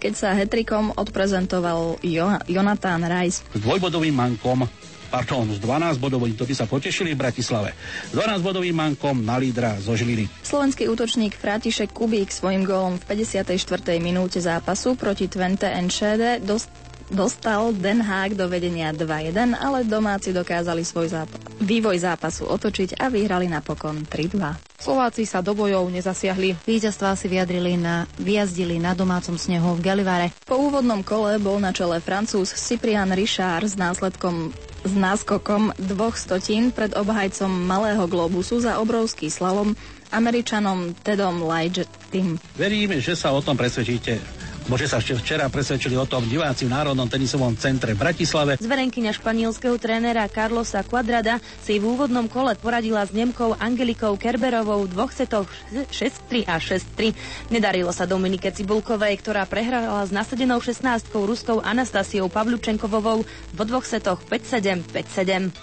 keď 0.00 0.12
sa 0.16 0.32
hetrikom 0.32 0.96
odprezentoval 0.96 2.00
jo- 2.00 2.40
Jonathan 2.48 3.04
Reis. 3.04 3.44
S 3.52 3.60
dvojbodovým 3.60 4.16
mankom 4.16 4.64
pardon, 5.06 5.46
s 5.52 5.60
12 5.60 6.00
bodovým, 6.02 6.34
to 6.34 6.48
by 6.48 6.54
sa 6.56 6.64
potešili 6.64 7.12
v 7.12 7.28
Bratislave. 7.28 7.70
S 8.08 8.12
12 8.16 8.40
bodovým 8.40 8.74
mankom 8.74 9.20
na 9.20 9.36
lídra 9.36 9.76
zo 9.78 9.92
Žiliny. 9.92 10.26
Slovenský 10.42 10.88
útočník 10.88 11.36
Fratišek 11.36 11.92
Kubík 11.92 12.32
svojim 12.32 12.64
gólom 12.64 12.96
v 12.96 13.20
54. 13.20 13.52
minúte 14.00 14.40
zápasu 14.42 14.96
proti 14.98 15.28
Twente 15.28 15.68
Enschede 15.68 16.40
dost 16.42 16.72
dostal 17.10 17.72
Den 17.74 18.02
Haag 18.02 18.34
do 18.34 18.46
vedenia 18.50 18.90
2-1, 18.90 19.54
ale 19.54 19.86
domáci 19.86 20.34
dokázali 20.34 20.82
svoj 20.82 21.12
záp- 21.12 21.38
vývoj 21.62 21.96
zápasu 22.02 22.46
otočiť 22.46 22.98
a 23.00 23.08
vyhrali 23.08 23.48
napokon 23.48 24.04
3-2. 24.06 24.76
Slováci 24.76 25.24
sa 25.24 25.40
do 25.40 25.56
bojov 25.56 25.88
nezasiahli. 25.88 26.68
Víťazstvá 26.68 27.16
si 27.16 27.26
vyjadrili 27.26 27.80
na, 27.80 28.04
vyjazdili 28.20 28.76
na 28.76 28.92
domácom 28.92 29.34
snehu 29.34 29.74
v 29.74 29.82
Galivare. 29.82 30.30
Po 30.44 30.60
úvodnom 30.60 31.00
kole 31.00 31.40
bol 31.40 31.58
na 31.58 31.72
čele 31.72 31.98
Francúz 31.98 32.52
Cyprian 32.54 33.10
Richard 33.16 33.66
s 33.66 33.74
následkom 33.74 34.52
s 34.86 34.94
náskokom 34.94 35.74
dvoch 35.82 36.14
stotín 36.14 36.70
pred 36.70 36.94
obhajcom 36.94 37.50
malého 37.50 38.06
globusu 38.06 38.62
za 38.62 38.78
obrovský 38.78 39.26
slalom 39.26 39.74
Američanom 40.14 40.94
Tedom 41.02 41.42
Lightjetim. 41.42 42.38
Veríme, 42.54 43.02
že 43.02 43.18
sa 43.18 43.34
o 43.34 43.42
tom 43.42 43.58
presvedčíte 43.58 44.22
Bože 44.66 44.90
sa 44.90 44.98
včera 44.98 45.46
presvedčili 45.46 45.94
o 45.94 46.10
tom 46.10 46.26
diváci 46.26 46.66
v 46.66 46.74
Národnom 46.74 47.06
tenisovom 47.06 47.54
centre 47.54 47.94
v 47.94 48.02
Bratislave. 48.02 48.58
Zverenkyňa 48.58 49.14
španielského 49.14 49.78
trénera 49.78 50.26
Carlosa 50.26 50.82
Quadrada 50.82 51.38
si 51.62 51.78
v 51.78 51.94
úvodnom 51.94 52.26
kole 52.26 52.58
poradila 52.58 53.06
s 53.06 53.14
Nemkou 53.14 53.54
Angelikou 53.62 54.18
Kerberovou 54.18 54.90
v 54.90 54.90
dvoch 54.90 55.14
setoch 55.14 55.46
6-3 55.70 56.50
a 56.50 56.58
6-3. 56.58 57.14
Nedarilo 57.54 57.94
sa 57.94 58.10
Dominike 58.10 58.50
Cibulkovej, 58.50 59.14
ktorá 59.22 59.46
prehrala 59.46 60.02
s 60.02 60.10
nasadenou 60.10 60.58
16 60.58 60.82
ruskou 61.14 61.62
Anastasiou 61.62 62.26
Pavlučenkovovou 62.26 63.22
v 63.54 63.60
dvoch 63.62 63.86
setoch 63.86 64.18
5-7, 64.26 64.82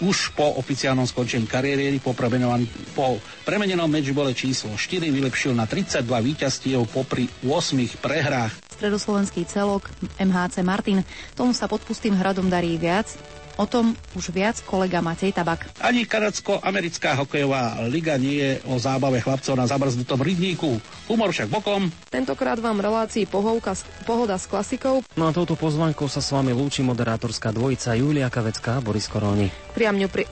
Už 0.00 0.32
po 0.32 0.56
oficiálnom 0.56 1.04
skončení 1.04 1.44
kariéry 1.44 2.00
po, 2.00 2.16
po 2.96 3.20
premenenom 3.44 3.92
mečbole 3.92 4.32
číslo 4.32 4.72
4 4.72 5.12
vylepšil 5.12 5.52
na 5.52 5.68
32 5.68 6.08
víťazstiev 6.08 6.88
popri 6.88 7.28
8 7.44 8.00
prehrách 8.00 8.63
stredoslovenský 8.74 9.46
celok 9.46 9.86
MHC 10.18 10.66
Martin. 10.66 11.06
Tomu 11.38 11.54
sa 11.54 11.70
pod 11.70 11.86
Pustým 11.86 12.18
hradom 12.18 12.50
darí 12.50 12.74
viac. 12.74 13.14
O 13.54 13.70
tom 13.70 13.94
už 14.18 14.34
viac 14.34 14.58
kolega 14.66 14.98
Matej 14.98 15.30
Tabak. 15.30 15.70
Ani 15.78 16.02
kanadsko-americká 16.02 17.14
hokejová 17.14 17.86
liga 17.86 18.18
nie 18.18 18.42
je 18.42 18.52
o 18.66 18.74
zábave 18.82 19.22
chlapcov 19.22 19.54
na 19.54 19.70
zabrznutom 19.70 20.18
rybníku. 20.18 20.82
Humor 21.06 21.30
však 21.30 21.54
bokom. 21.54 21.86
Tentokrát 22.10 22.58
vám 22.58 22.82
relácii 22.82 23.30
pohovka, 23.30 23.78
pohoda 24.02 24.34
s 24.42 24.50
klasikou. 24.50 25.06
No 25.14 25.30
a 25.30 25.34
touto 25.34 25.54
pozvankou 25.54 26.10
sa 26.10 26.18
s 26.18 26.34
vami 26.34 26.50
lúči 26.50 26.82
moderátorská 26.82 27.54
dvojica 27.54 27.94
Julia 27.94 28.26
Kavecká 28.26 28.82
a 28.82 28.82
Boris 28.82 29.06
Koroni. 29.06 29.54
Priamňu 29.78 30.10
pri... 30.10 30.26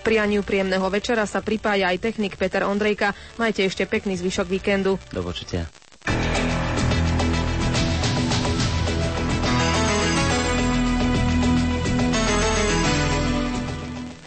Prianiu 0.00 0.46
príjemného 0.46 0.86
večera 0.86 1.26
sa 1.26 1.42
pripája 1.42 1.90
aj 1.90 1.98
technik 1.98 2.38
Peter 2.38 2.62
Ondrejka. 2.62 3.10
Majte 3.42 3.66
ešte 3.66 3.90
pekný 3.90 4.14
zvyšok 4.14 4.46
víkendu. 4.46 5.02
Do 5.10 5.20
počutia. 5.20 5.66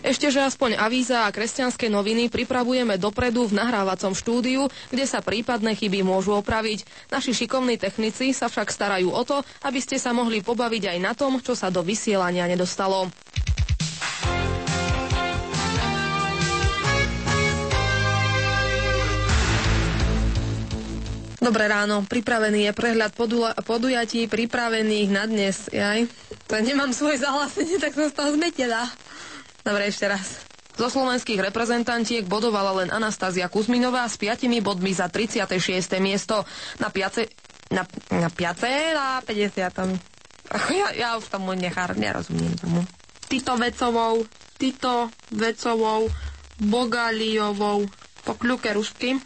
Ešte, 0.09 0.33
že 0.33 0.41
aspoň 0.41 0.73
avíza 0.81 1.21
a 1.21 1.29
kresťanské 1.29 1.85
noviny 1.85 2.33
pripravujeme 2.33 2.97
dopredu 2.97 3.45
v 3.45 3.61
nahrávacom 3.61 4.17
štúdiu, 4.17 4.65
kde 4.89 5.05
sa 5.05 5.21
prípadné 5.21 5.77
chyby 5.77 6.01
môžu 6.01 6.33
opraviť. 6.33 6.81
Naši 7.13 7.37
šikovní 7.37 7.77
technici 7.77 8.33
sa 8.33 8.49
však 8.49 8.73
starajú 8.73 9.13
o 9.13 9.21
to, 9.21 9.45
aby 9.61 9.77
ste 9.77 10.01
sa 10.01 10.09
mohli 10.09 10.41
pobaviť 10.41 10.97
aj 10.97 10.97
na 10.97 11.13
tom, 11.13 11.37
čo 11.37 11.53
sa 11.53 11.69
do 11.69 11.85
vysielania 11.85 12.49
nedostalo. 12.49 13.05
Dobré 21.37 21.69
ráno, 21.69 22.01
pripravený 22.09 22.65
je 22.65 22.73
prehľad 22.73 23.13
podujatí 23.61 24.25
pripravených 24.25 25.09
na 25.13 25.29
dnes. 25.29 25.69
Jaj, 25.69 26.09
to 26.49 26.57
nemám 26.65 26.97
svoje 26.97 27.21
zahlásenie, 27.21 27.77
tak 27.77 27.93
som 27.93 28.09
z 28.09 28.17
toho 28.17 28.33
zmetená. 28.33 28.89
Dobre, 29.61 29.87
ešte 29.87 30.07
raz. 30.07 30.49
Zo 30.79 30.87
slovenských 30.87 31.43
reprezentantiek 31.43 32.23
bodovala 32.23 32.83
len 32.83 32.89
Anastázia 32.89 33.51
Kuzminová 33.51 34.07
s 34.07 34.15
5 34.15 34.47
bodmi 34.63 34.95
za 34.95 35.11
36. 35.11 35.51
miesto. 35.99 36.47
Na 36.79 36.87
piace... 36.87 37.27
Na, 37.67 37.83
na 38.09 38.31
piace? 38.31 38.95
Na 38.95 39.19
50. 39.19 40.09
Ja, 40.73 40.87
ja 40.95 41.09
už 41.19 41.27
tomu 41.27 41.51
nechár, 41.53 41.93
nerozumiem 41.93 42.55
tomu. 42.55 42.81
Tito 43.29 43.53
Vecovou, 43.59 44.25
Tito 44.57 45.11
Vecovou, 45.29 46.09
Bogaliovou, 46.57 47.85
po 48.23 48.33
kľuke 48.33 48.73
rušky. 48.73 49.19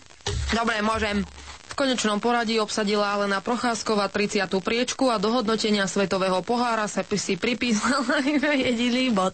Dobre, 0.52 0.84
môžem. 0.84 1.24
V 1.70 1.74
konečnom 1.74 2.18
poradí 2.18 2.58
obsadila 2.58 3.14
Alena 3.14 3.42
Procházková 3.42 4.06
30. 4.06 4.46
priečku 4.58 5.10
a 5.10 5.18
do 5.18 5.34
hodnotenia 5.34 5.86
Svetového 5.86 6.42
pohára 6.42 6.86
sa 6.86 7.02
si 7.08 7.34
pripísala 7.34 8.22
jediný 8.68 9.10
bod. 9.10 9.34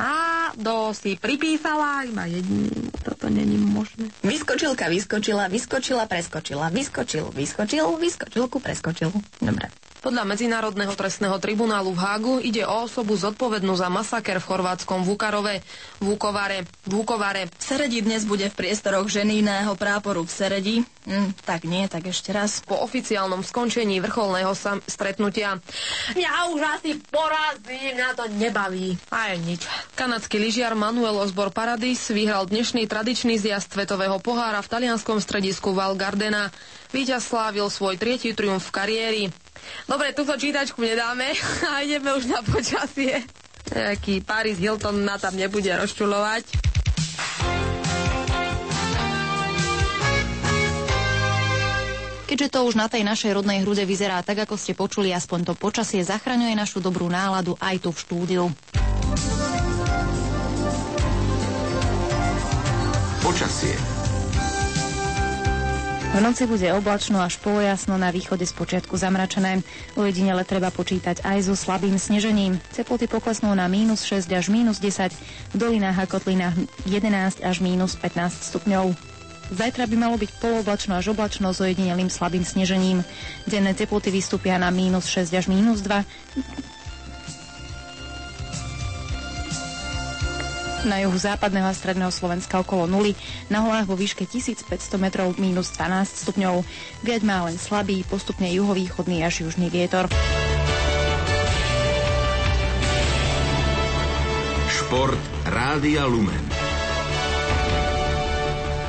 A 0.00 0.12
do 0.56 0.96
si 0.96 1.20
pripísala, 1.20 2.08
iba 2.08 2.24
jedine, 2.24 2.72
toto 3.04 3.28
není 3.28 3.60
možné. 3.60 4.08
Vyskočilka 4.24 4.88
vyskočila, 4.88 5.48
vyskočila, 5.52 6.08
preskočila, 6.08 6.68
vyskočil, 6.72 7.28
vyskočil, 7.34 7.86
vyskočilku, 8.00 8.56
preskočil. 8.60 9.12
Dobre. 9.40 9.68
Podľa 10.02 10.26
Medzinárodného 10.26 10.98
trestného 10.98 11.38
tribunálu 11.38 11.94
v 11.94 12.02
Hágu 12.02 12.34
ide 12.42 12.66
o 12.66 12.90
osobu 12.90 13.14
zodpovednú 13.14 13.78
za 13.78 13.86
masaker 13.86 14.42
v 14.42 14.48
chorvátskom 14.50 15.06
Vukarove, 15.06 15.62
Vukovare, 16.02 16.66
Vukovare. 16.90 17.46
Seredi 17.62 18.02
dnes 18.02 18.26
bude 18.26 18.50
v 18.50 18.58
priestoroch 18.58 19.06
ženíného 19.06 19.78
práporu 19.78 20.26
v 20.26 20.34
Seredi. 20.34 20.76
Hm, 21.06 21.38
tak 21.46 21.70
nie, 21.70 21.86
tak 21.86 22.10
ešte 22.10 22.34
raz. 22.34 22.66
Po 22.66 22.82
oficiálnom 22.82 23.46
skončení 23.46 24.02
vrcholného 24.02 24.50
sam- 24.58 24.82
stretnutia. 24.90 25.62
Ja 26.18 26.50
už 26.50 26.82
asi 26.82 26.98
porazím, 27.06 27.94
mňa 27.94 28.08
to 28.18 28.26
nebaví. 28.34 28.98
Aj 29.06 29.38
nič. 29.38 29.70
Kanadský 29.94 30.42
lyžiar 30.42 30.74
Manuel 30.74 31.14
Osbor 31.14 31.54
Paradis 31.54 32.10
vyhral 32.10 32.50
dnešný 32.50 32.90
tradičný 32.90 33.38
zjazd 33.38 33.70
Svetového 33.70 34.18
pohára 34.18 34.66
v 34.66 34.70
talianskom 34.70 35.22
stredisku 35.22 35.70
Val 35.70 35.94
Gardena. 35.94 36.50
Víťaz 36.90 37.30
slávil 37.30 37.70
svoj 37.70 38.02
tretí 38.02 38.34
triumf 38.34 38.66
v 38.66 38.74
kariéry. 38.74 39.24
Dobre, 39.86 40.14
túto 40.14 40.34
čítačku 40.38 40.82
nedáme 40.82 41.32
a 41.70 41.82
ideme 41.82 42.14
už 42.14 42.30
na 42.30 42.40
počasie. 42.42 43.22
Nejaký 43.72 44.20
Paris 44.26 44.58
Hilton 44.60 45.06
na 45.06 45.16
tam 45.16 45.34
nebude 45.34 45.70
rozčulovať. 45.72 46.72
Keďže 52.32 52.48
to 52.48 52.64
už 52.64 52.80
na 52.80 52.88
tej 52.88 53.04
našej 53.04 53.36
rodnej 53.36 53.60
hrude 53.60 53.84
vyzerá 53.84 54.24
tak, 54.24 54.48
ako 54.48 54.56
ste 54.56 54.72
počuli, 54.72 55.12
aspoň 55.12 55.52
to 55.52 55.54
počasie 55.54 56.00
zachraňuje 56.00 56.56
našu 56.56 56.80
dobrú 56.80 57.04
náladu 57.04 57.60
aj 57.60 57.84
tu 57.84 57.92
v 57.92 57.98
štúdiu. 58.00 58.44
Počasie. 63.20 64.01
V 66.12 66.20
noci 66.20 66.44
bude 66.44 66.68
oblačno 66.76 67.24
až 67.24 67.40
polojasno, 67.40 67.96
na 67.96 68.12
východe 68.12 68.44
z 68.44 68.52
počiatku 68.52 69.00
zamračené. 69.00 69.64
Ujedinele 69.96 70.44
treba 70.44 70.68
počítať 70.68 71.24
aj 71.24 71.48
so 71.48 71.56
slabým 71.56 71.96
snežením. 71.96 72.60
Teploty 72.76 73.08
poklesnú 73.08 73.48
na 73.56 73.64
mínus 73.64 74.04
6 74.04 74.28
až 74.28 74.52
mínus 74.52 74.76
10, 74.76 75.08
v 75.08 75.56
dolinách 75.56 76.04
a 76.04 76.04
kotlinách 76.04 76.68
11 76.84 77.40
až 77.40 77.64
mínus 77.64 77.96
15 77.96 78.44
stupňov. 78.44 78.92
Zajtra 79.56 79.88
by 79.88 79.96
malo 79.96 80.20
byť 80.20 80.36
poloblačno 80.36 81.00
až 81.00 81.16
oblačno 81.16 81.48
s 81.48 81.64
ojedinelým 81.64 82.12
slabým 82.12 82.44
snežením. 82.44 83.00
Denné 83.48 83.72
teploty 83.72 84.12
vystúpia 84.12 84.60
na 84.60 84.68
mínus 84.68 85.08
6 85.08 85.32
až 85.32 85.48
mínus 85.48 85.80
2, 85.80 86.04
na 90.84 91.02
juhu 91.02 91.14
západného 91.14 91.66
a 91.66 91.74
stredného 91.74 92.10
Slovenska 92.10 92.58
okolo 92.60 92.90
nuly, 92.90 93.16
na 93.48 93.62
horách 93.64 93.88
vo 93.88 93.96
výške 93.96 94.26
1500 94.26 94.68
metrov 94.98 95.34
minus 95.38 95.72
12 95.74 96.26
stupňov. 96.26 96.66
Viať 97.06 97.22
má 97.24 97.46
len 97.46 97.56
slabý, 97.56 98.02
postupne 98.06 98.50
juhovýchodný 98.50 99.22
až 99.22 99.46
južný 99.48 99.70
vietor. 99.70 100.10
Šport 104.68 105.20
Rádia 105.48 106.04
Lumen. 106.04 106.51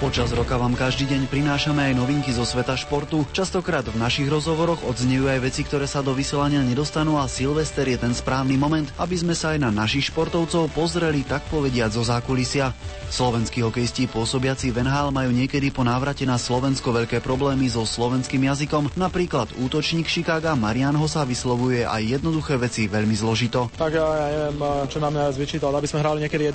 Počas 0.03 0.36
roka 0.36 0.60
vám 0.60 0.75
každý 0.75 1.07
deň 1.15 1.31
prinášame 1.31 1.79
aj 1.88 1.93
novinky 1.95 2.36
zo 2.36 2.43
sveta 2.43 2.75
športu. 2.75 3.24
Častokrát 3.31 3.88
v 3.88 3.95
našich 3.95 4.27
rozhovoroch 4.27 4.83
odznejú 4.83 5.31
aj 5.31 5.39
veci, 5.39 5.63
ktoré 5.63 5.88
sa 5.88 6.03
do 6.03 6.12
vysielania 6.12 6.60
nedostanú 6.60 7.15
a 7.15 7.31
Silvester 7.31 7.88
je 7.88 7.95
ten 7.95 8.12
správny 8.12 8.60
moment, 8.60 8.91
aby 9.00 9.15
sme 9.15 9.31
sa 9.31 9.55
aj 9.55 9.63
na 9.63 9.72
našich 9.72 10.12
športovcov 10.12 10.75
pozreli 10.75 11.24
tak 11.24 11.48
povediať 11.48 11.95
zo 11.95 12.03
zákulisia. 12.03 12.75
Slovenskí 13.07 13.63
hokejisti 13.63 14.12
pôsobiaci 14.12 14.75
v 14.75 14.83
NHL 14.83 15.15
majú 15.15 15.31
niekedy 15.31 15.72
po 15.72 15.88
návrate 15.88 16.27
na 16.27 16.36
Slovensko 16.36 16.91
veľké 16.91 17.24
problémy 17.24 17.72
so 17.72 17.88
slovenským 17.88 18.43
jazykom. 18.43 18.91
Napríklad 19.00 19.55
útočník 19.55 20.12
Chicaga 20.12 20.51
Marian 20.60 21.00
Hosa 21.00 21.24
vyslovuje 21.24 21.88
aj 21.88 22.19
jednoduché 22.19 22.60
veci 22.60 22.91
veľmi 22.91 23.15
zložito. 23.15 23.72
Tak 23.79 23.95
ja, 23.95 24.03
ja 24.03 24.27
neviem, 24.36 24.60
čo 24.91 25.00
nám 25.00 25.15
najviac 25.15 25.38
vyčítal, 25.39 25.72
aby 25.72 25.88
sme 25.88 26.03
hrali 26.03 26.27
niekedy 26.27 26.51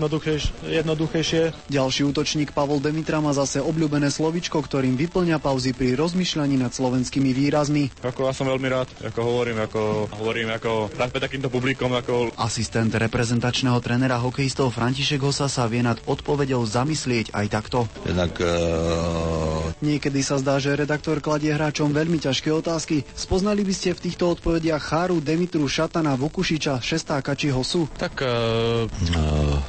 jednoduchejšie. 0.68 1.72
Ďalší 1.72 2.02
útočník 2.04 2.52
Pavol 2.52 2.84
Demitra 2.84 3.24
má 3.24 3.37
zase 3.38 3.62
obľúbené 3.62 4.10
slovičko, 4.10 4.58
ktorým 4.58 4.98
vyplňa 4.98 5.38
pauzy 5.38 5.70
pri 5.70 5.94
rozmýšľaní 5.94 6.58
nad 6.58 6.74
slovenskými 6.74 7.30
výrazmi. 7.30 7.94
Ako 8.02 8.26
ja 8.26 8.34
som 8.34 8.50
veľmi 8.50 8.66
rád, 8.66 8.90
ako 9.06 9.20
hovorím, 9.22 9.62
ako 9.62 10.10
hovorím, 10.18 10.48
ako 10.50 10.90
pre 10.90 11.22
takýmto 11.22 11.46
publikom, 11.46 11.94
ako... 11.94 12.34
Asistent 12.34 12.90
reprezentačného 12.90 13.78
trenera 13.78 14.18
hokejistov 14.18 14.74
František 14.74 15.22
Hosa 15.22 15.46
sa 15.46 15.70
vie 15.70 15.86
nad 15.86 16.02
odpovedou 16.10 16.66
zamyslieť 16.66 17.30
aj 17.30 17.46
takto. 17.46 17.86
Jednak 18.02 18.34
uh... 18.42 19.70
Niekedy 19.78 20.20
sa 20.26 20.42
zdá, 20.42 20.58
že 20.58 20.74
redaktor 20.74 21.22
kladie 21.22 21.54
hráčom 21.54 21.94
veľmi 21.94 22.18
ťažké 22.18 22.50
otázky. 22.50 23.06
Spoznali 23.14 23.62
by 23.62 23.74
ste 23.74 23.94
v 23.94 24.02
týchto 24.10 24.34
odpovediach 24.34 24.82
Cháru, 24.82 25.22
Demitru, 25.22 25.70
Šatana, 25.70 26.18
Vokušiča, 26.18 26.82
Šestáka 26.82 27.38
či 27.38 27.54
Hosu? 27.54 27.86
Tak... 27.94 28.18
Uh... 28.18 28.90
Uh... 29.14 29.62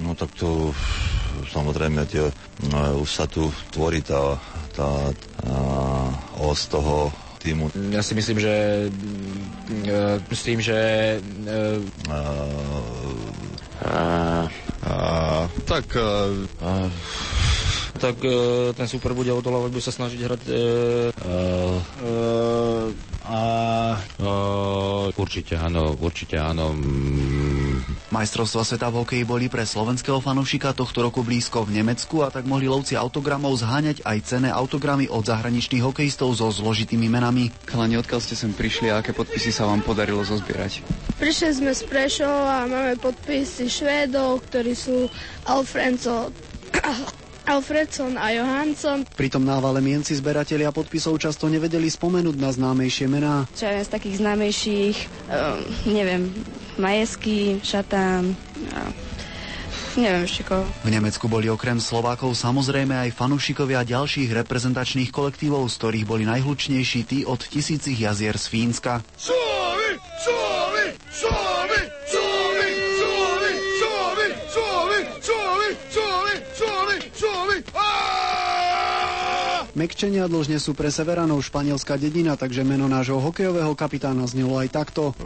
No 0.00 0.16
tak 0.16 0.32
to 0.40 0.72
samozrejme 1.48 2.04
tie, 2.06 2.28
už 2.96 3.08
sa 3.08 3.24
tu 3.26 3.48
tvorí 3.70 4.00
tá, 4.00 4.36
tá, 4.72 4.88
tá 5.42 5.58
os 6.42 6.66
toho 6.66 7.10
týmu. 7.42 7.66
Ja 7.90 8.02
si 8.06 8.14
myslím, 8.14 8.38
že 8.38 8.86
uh, 8.86 10.22
s 10.30 10.42
tým, 10.46 10.62
že 10.62 10.78
uh, 11.18 11.82
tak 15.66 15.86
uh, 15.98 16.86
tak 17.98 18.18
ten 18.74 18.86
super 18.90 19.14
bude 19.14 19.30
odolávať, 19.30 19.70
bude 19.70 19.84
sa 19.84 19.94
snažiť 19.94 20.20
hrať 20.26 20.42
a, 23.22 23.94
uh, 24.18 25.06
určite 25.14 25.54
áno, 25.54 25.94
určite 25.94 26.34
áno. 26.34 26.74
Majstrovstva 28.12 28.60
sveta 28.68 28.92
v 28.92 29.00
hokeji 29.00 29.24
boli 29.24 29.48
pre 29.48 29.64
slovenského 29.64 30.20
fanúšika 30.20 30.76
tohto 30.76 31.00
roku 31.00 31.24
blízko 31.24 31.64
v 31.64 31.80
Nemecku 31.80 32.20
a 32.20 32.28
tak 32.28 32.44
mohli 32.44 32.68
lovci 32.68 32.92
autogramov 32.92 33.56
zháňať 33.56 34.04
aj 34.04 34.18
cené 34.28 34.52
autogramy 34.52 35.08
od 35.08 35.24
zahraničných 35.24 35.80
hokejistov 35.80 36.36
so 36.36 36.52
zložitými 36.52 37.08
menami. 37.08 37.48
Chalani, 37.64 37.96
odkiaľ 37.96 38.20
ste 38.20 38.36
sem 38.36 38.52
prišli 38.52 38.92
a 38.92 39.00
aké 39.00 39.16
podpisy 39.16 39.48
sa 39.48 39.64
vám 39.64 39.80
podarilo 39.80 40.20
zozbierať? 40.28 40.84
Prišli 41.16 41.64
sme 41.64 41.72
z 41.72 41.88
Prešov 41.88 42.28
a 42.28 42.68
máme 42.68 43.00
podpisy 43.00 43.72
Švédov, 43.72 44.44
ktorí 44.44 44.76
sú 44.76 45.08
Alfrenco 45.48 46.28
Alfredson 47.48 48.20
a 48.20 48.28
Johansson. 48.28 49.08
Pritom 49.16 49.42
návale 49.42 49.80
mienci 49.80 50.14
zberatelia 50.14 50.68
podpisov 50.68 51.16
často 51.16 51.48
nevedeli 51.48 51.88
spomenúť 51.88 52.36
na 52.36 52.52
známejšie 52.52 53.08
mená. 53.08 53.48
Čo 53.56 53.66
je 53.72 53.82
z 53.82 53.90
takých 53.90 54.20
známejších, 54.20 54.96
um, 55.32 55.58
neviem, 55.90 56.28
Majesky, 56.80 57.60
Šatán, 57.60 58.32
uh, 58.32 58.90
neviem 59.96 60.24
ešte 60.24 60.42
koho. 60.48 60.64
V 60.82 60.88
Nemecku 60.88 61.28
boli 61.28 61.52
okrem 61.52 61.76
Slovákov 61.76 62.32
samozrejme 62.32 62.96
aj 63.08 63.12
fanúšikovia 63.12 63.84
ďalších 63.84 64.32
reprezentačných 64.32 65.12
kolektívov, 65.12 65.68
z 65.68 65.74
ktorých 65.76 66.08
boli 66.08 66.24
najhlučnejší 66.24 67.00
tí 67.04 67.18
od 67.28 67.44
tisícich 67.44 68.00
jazier 68.00 68.40
z 68.40 68.46
Fínska. 68.48 69.04
Suomi! 69.20 70.00
Suomi! 70.24 70.86
Suomi! 71.12 71.80
Suomi! 72.08 72.68
Suomi! 72.96 73.50
Suomi! 73.76 74.28
Suomi! 74.48 74.98
Suomi! 75.20 75.68
Suomi! 75.92 76.34
Suomi! 76.56 76.96
Suomi! 77.12 77.56
Mekčenia 79.72 80.28
dlžne 80.28 80.60
sú 80.60 80.76
pre 80.76 80.92
Severanov 80.92 81.40
španielská 81.48 81.96
dedina, 81.96 82.36
takže 82.36 82.60
meno 82.60 82.92
nášho 82.92 83.16
hokejového 83.16 83.72
kapitána 83.72 84.28
znelo 84.28 84.60
aj 84.60 84.68
takto. 84.68 85.16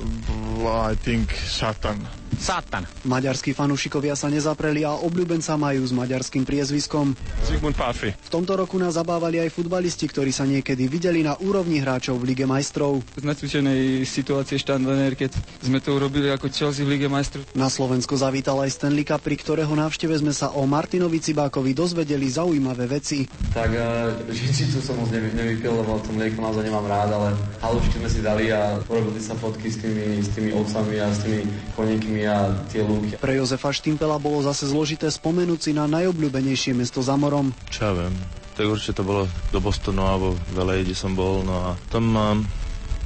I 0.64 0.94
think 0.94 1.32
Satan. 1.32 2.06
Satan. 2.38 2.85
Maďarskí 3.09 3.57
fanúšikovia 3.57 4.14
sa 4.14 4.29
nezapreli 4.29 4.85
a 4.85 4.96
obľúbenca 4.96 5.57
majú 5.57 5.83
s 5.83 5.92
maďarským 5.92 6.44
priezviskom. 6.44 7.16
Zygmunt 7.49 7.77
Páfi. 7.77 8.12
V 8.12 8.31
tomto 8.33 8.57
roku 8.57 8.77
nás 8.77 8.94
zabávali 8.94 9.40
aj 9.40 9.55
futbalisti, 9.55 10.07
ktorí 10.11 10.31
sa 10.35 10.44
niekedy 10.44 10.90
videli 10.90 11.25
na 11.25 11.38
úrovni 11.40 11.81
hráčov 11.81 12.20
v 12.20 12.35
Lige 12.35 12.44
majstrov. 12.44 13.01
Z 13.16 13.25
nacvičenej 13.25 14.05
situácie 14.05 14.61
štandanér, 14.61 15.16
keď 15.16 15.37
sme 15.64 15.81
to 15.81 15.96
urobili 15.96 16.29
ako 16.29 16.53
Chelsea 16.53 16.85
v 16.85 16.99
Lige 16.99 17.09
majstrov. 17.09 17.46
Na 17.57 17.72
Slovensko 17.72 18.18
zavítal 18.18 18.61
aj 18.61 18.77
Stanley 18.77 19.07
Cup, 19.07 19.25
pri 19.25 19.38
ktorého 19.38 19.72
návšteve 19.72 20.18
sme 20.20 20.35
sa 20.35 20.53
o 20.53 20.68
Martinovi 20.68 21.22
Cibákovi 21.22 21.72
dozvedeli 21.72 22.29
zaujímavé 22.29 22.90
veci. 22.90 23.25
Tak 23.55 23.70
uh, 23.72 24.12
tu 24.27 24.79
som 24.83 24.99
moc 24.99 25.09
nevy, 25.09 25.33
nevypil, 25.33 25.72
lebo 25.72 25.96
to 26.03 26.12
mlieko 26.12 26.42
naozaj 26.42 26.66
nemám 26.66 26.85
rád, 26.85 27.11
ale 27.14 27.29
halušky 27.62 27.96
sme 28.03 28.11
si 28.11 28.20
dali 28.20 28.53
a 28.53 28.77
urobili 28.90 29.22
sa 29.22 29.33
fotky 29.38 29.70
s 29.70 29.81
tými, 29.81 30.20
s 30.20 30.29
tými 30.35 30.51
ovcami 30.53 31.01
a 31.01 31.09
s 31.09 31.25
tými 31.25 31.40
koníkmi 31.79 32.25
a 32.26 32.50
tie 32.70 32.82
lúky. 32.82 33.16
Pre 33.16 33.34
Jozefa 33.34 33.70
Štimpela 33.70 34.18
bolo 34.18 34.42
zase 34.42 34.66
zložité 34.66 35.10
spomenúť 35.10 35.60
si 35.60 35.70
na 35.72 35.86
najobľúbenejšie 35.86 36.74
mesto 36.74 37.00
za 37.00 37.14
morom. 37.14 37.54
Čo 37.70 37.80
ja 37.88 37.92
viem, 37.94 38.14
tak 38.58 38.66
určite 38.66 38.98
to 38.98 39.04
bolo 39.04 39.22
do 39.54 39.58
Bostonu 39.62 40.02
alebo 40.02 40.34
veľa, 40.56 40.82
kde 40.82 40.96
som 40.96 41.14
bol, 41.14 41.44
no 41.44 41.54
a 41.54 41.70
tam, 41.92 42.04
um, 42.16 42.38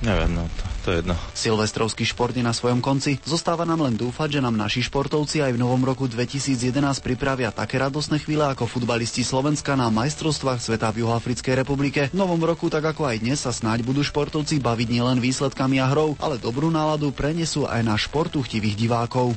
neviem, 0.00 0.33
no 0.33 0.46
to 0.56 0.69
to 0.83 0.93
je 0.93 0.97
jedno. 1.05 1.14
Silvestrovský 1.33 2.05
šport 2.09 2.35
je 2.35 2.45
na 2.45 2.57
svojom 2.57 2.81
konci. 2.83 3.21
Zostáva 3.23 3.69
nám 3.69 3.85
len 3.87 3.95
dúfať, 3.95 4.38
že 4.38 4.45
nám 4.45 4.57
naši 4.57 4.83
športovci 4.83 5.45
aj 5.45 5.55
v 5.55 5.62
novom 5.62 5.81
roku 5.85 6.09
2011 6.09 6.59
pripravia 7.01 7.53
také 7.55 7.79
radosné 7.79 8.19
chvíle 8.19 8.45
ako 8.49 8.66
futbalisti 8.66 9.23
Slovenska 9.23 9.77
na 9.79 9.93
majstrovstvách 9.93 10.61
sveta 10.61 10.90
v 10.90 11.07
Juhoafrickej 11.07 11.55
republike. 11.62 12.01
V 12.11 12.19
novom 12.19 12.40
roku, 12.43 12.73
tak 12.73 12.83
ako 12.83 13.07
aj 13.07 13.23
dnes, 13.23 13.38
sa 13.40 13.55
snáď 13.55 13.87
budú 13.87 14.01
športovci 14.03 14.59
baviť 14.59 14.88
nielen 14.90 15.23
výsledkami 15.23 15.79
a 15.79 15.87
hrou, 15.88 16.19
ale 16.19 16.40
dobrú 16.40 16.69
náladu 16.69 17.14
prenesú 17.14 17.69
aj 17.69 17.81
na 17.87 17.95
športu 17.95 18.43
chtivých 18.43 18.77
divákov. 18.77 19.37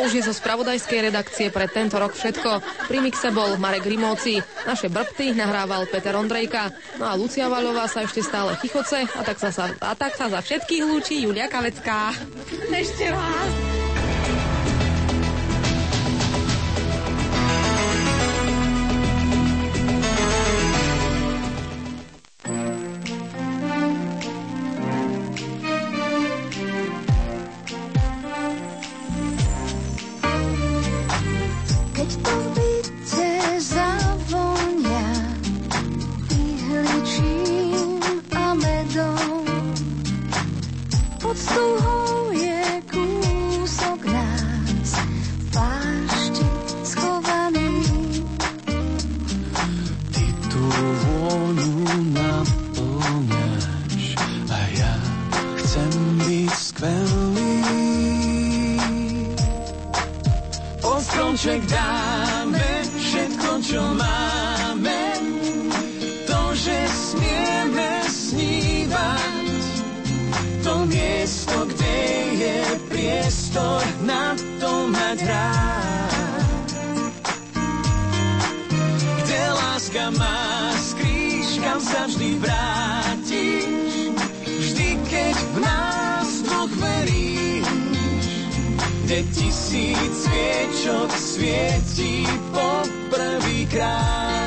Už 0.00 0.16
je 0.16 0.24
zo 0.24 0.32
spravodajskej 0.32 1.12
redakcie 1.12 1.52
pre 1.52 1.68
tento 1.68 2.00
rok 2.00 2.16
všetko. 2.16 2.64
Pri 2.88 2.98
mixe 3.04 3.28
bol 3.36 3.60
Marek 3.60 3.84
Rimóci, 3.84 4.40
naše 4.64 4.88
brbty 4.88 5.36
nahrával 5.36 5.84
Peter 5.92 6.16
Ondrejka, 6.16 6.72
no 6.96 7.04
a 7.04 7.12
Lucia 7.20 7.52
Vaľová 7.52 7.84
sa 7.84 8.08
ešte 8.08 8.24
stále 8.24 8.56
chichoce 8.64 9.04
a 9.04 9.20
tak 9.20 9.36
sa, 9.36 9.52
a 9.68 9.92
tak 9.92 10.16
sa 10.16 10.32
za 10.32 10.40
všetkých 10.40 10.82
lúči 10.88 11.28
Julia 11.28 11.52
Kavecká. 11.52 12.16
Ešte 12.72 13.12
vás. 13.12 13.79
kde 89.10 89.26
tisíc 89.34 90.14
sviečok 90.22 91.10
svietí 91.10 92.22
po 92.54 92.86
prvýkrát. 93.10 94.39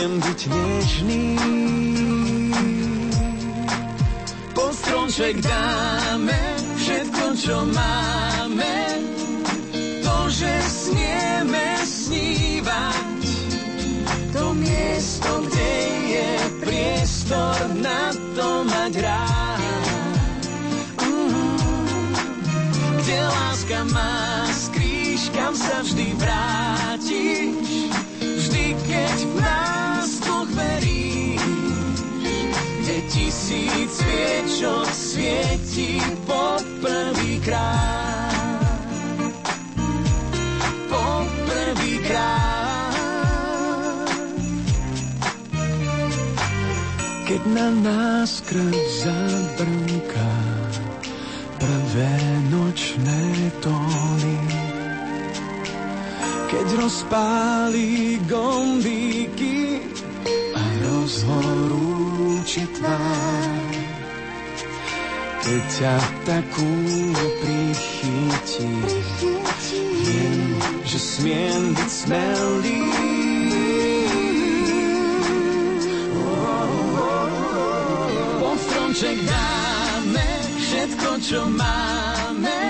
viem 0.00 0.16
byť 0.16 0.40
nežný. 0.48 1.24
Po 4.56 4.72
stromček 4.72 5.44
dáme 5.44 6.40
všetko, 6.80 7.24
čo 7.36 7.56
máme, 7.68 8.76
to, 10.00 10.16
že 10.32 10.52
snieme 10.64 11.84
snívať. 11.84 13.28
To 14.32 14.56
miesto, 14.56 15.30
kde 15.44 15.72
je 16.16 16.30
priestor 16.64 17.60
na 17.84 18.08
to 18.32 18.48
mať 18.64 18.92
rád. 19.04 19.60
Mm-hmm. 20.96 21.56
Kde 23.04 23.18
láska 23.20 23.80
má, 23.92 24.48
s 24.48 24.72
krížkam 24.72 25.52
sa 25.52 25.84
vždy 25.84 26.16
vráť. 26.16 26.79
tisíc 33.50 33.90
sviečok 33.98 34.86
svieti 34.94 35.98
po 36.22 36.54
prvýkrát. 36.78 38.30
Po 40.86 41.06
prvýkrát. 41.50 42.94
Keď 47.26 47.42
na 47.50 47.68
nás 47.74 48.38
krv 48.46 48.70
zabrnká 49.02 50.34
prvé 51.58 52.14
nočné 52.54 53.50
tóny, 53.58 54.38
keď 56.54 56.66
rozpálí 56.86 58.22
gombíky 58.30 59.82
a 60.54 60.62
rozhorí 60.86 61.69
oči 62.50 62.66
tvár. 62.74 63.70
Keď 65.38 65.62
ťa 65.70 65.96
takú 66.26 66.72
prichytí, 67.38 68.74
viem, 70.02 70.58
že 70.82 70.98
smiem 70.98 71.78
byť 71.78 71.90
smelý. 71.94 72.82
Po 78.42 78.50
stromček 78.58 79.18
dáme 79.30 80.28
všetko, 80.58 81.10
čo 81.22 81.40
máme, 81.54 82.62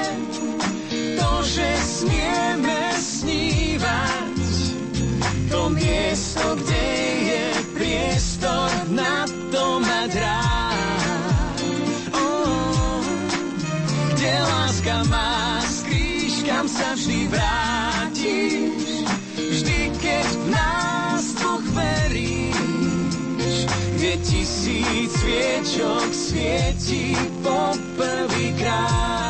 to, 0.92 1.30
že 1.40 1.68
smieme 1.80 2.80
snívať, 3.00 4.36
to 5.48 5.60
miesto, 5.72 6.44
kde 6.60 6.84
je 6.84 7.09
vrátiš, 17.30 19.06
vždy 19.38 19.80
keď 20.02 20.28
v 20.34 20.46
nás 20.50 21.22
dvoch 21.38 21.66
veríš, 21.72 23.56
kde 23.96 24.12
tisíc 24.26 25.10
sviečok 25.14 26.10
svieti 26.10 27.14
po 27.42 27.74
prvýkrát. 27.94 29.29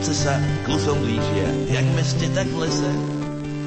Vianoce 0.00 0.16
sa 0.16 0.40
k 0.40 0.66
ľuďom 0.72 0.96
blížia, 1.04 1.48
jak 1.76 1.84
v 1.84 1.92
meste, 1.92 2.26
tak 2.32 2.48
v 2.48 2.64
lese. 2.64 2.88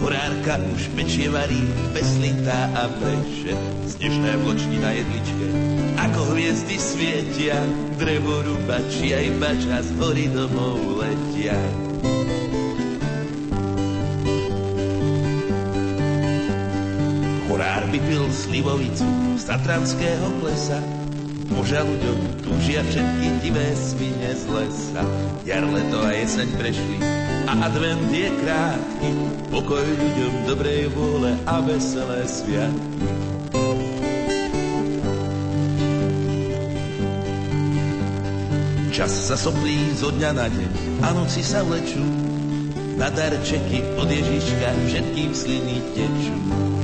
Horárka 0.01 0.57
už 0.73 0.89
pečie 0.97 1.29
varí, 1.29 1.61
peslintá 1.93 2.73
a 2.73 2.89
pleše. 2.89 3.53
Snežné 3.85 4.41
vločky 4.41 4.81
na 4.81 4.97
jedličke, 4.97 5.45
ako 5.93 6.33
hviezdy 6.33 6.81
svietia, 6.81 7.61
drevo 8.01 8.49
rubači 8.49 9.13
aj 9.13 9.27
bača 9.37 9.77
z 9.85 9.89
hory 10.01 10.25
domov 10.33 11.05
letia. 11.05 11.53
Horár 17.45 17.83
by 17.93 17.99
pil 18.09 18.25
slivovicu 18.33 19.37
z 19.37 19.43
Tatranského 19.45 20.33
plesa, 20.41 20.81
Moža 21.53 21.85
ľuďom 21.85 22.17
túžia 22.41 22.81
všetky 22.81 23.27
divé 23.45 23.67
svine 23.77 24.33
z 24.33 24.43
lesa. 24.49 25.05
Jar, 25.45 25.63
leto 25.63 26.01
a 26.01 26.09
jeseň 26.11 26.49
prešli 26.57 26.97
a 27.45 27.69
advent 27.69 28.09
je 28.09 28.29
krátky. 28.41 29.09
Pokoj 29.53 29.85
ľuďom 29.85 30.33
dobrej 30.49 30.89
vôle 30.97 31.37
a 31.45 31.61
veselé 31.61 32.25
sviatky. 32.25 33.33
Čas 38.93 39.09
sa 39.09 39.33
soplí 39.33 39.89
zo 39.97 40.13
dňa 40.13 40.31
na 40.37 40.45
deň 40.49 40.71
a 41.01 41.17
noci 41.17 41.41
sa 41.41 41.65
vlečú. 41.65 42.01
Na 42.93 43.09
darčeky 43.09 43.81
od 43.97 44.05
Ježiška 44.05 44.69
všetkým 44.85 45.33
sliny 45.33 45.81
tečú. 45.97 46.37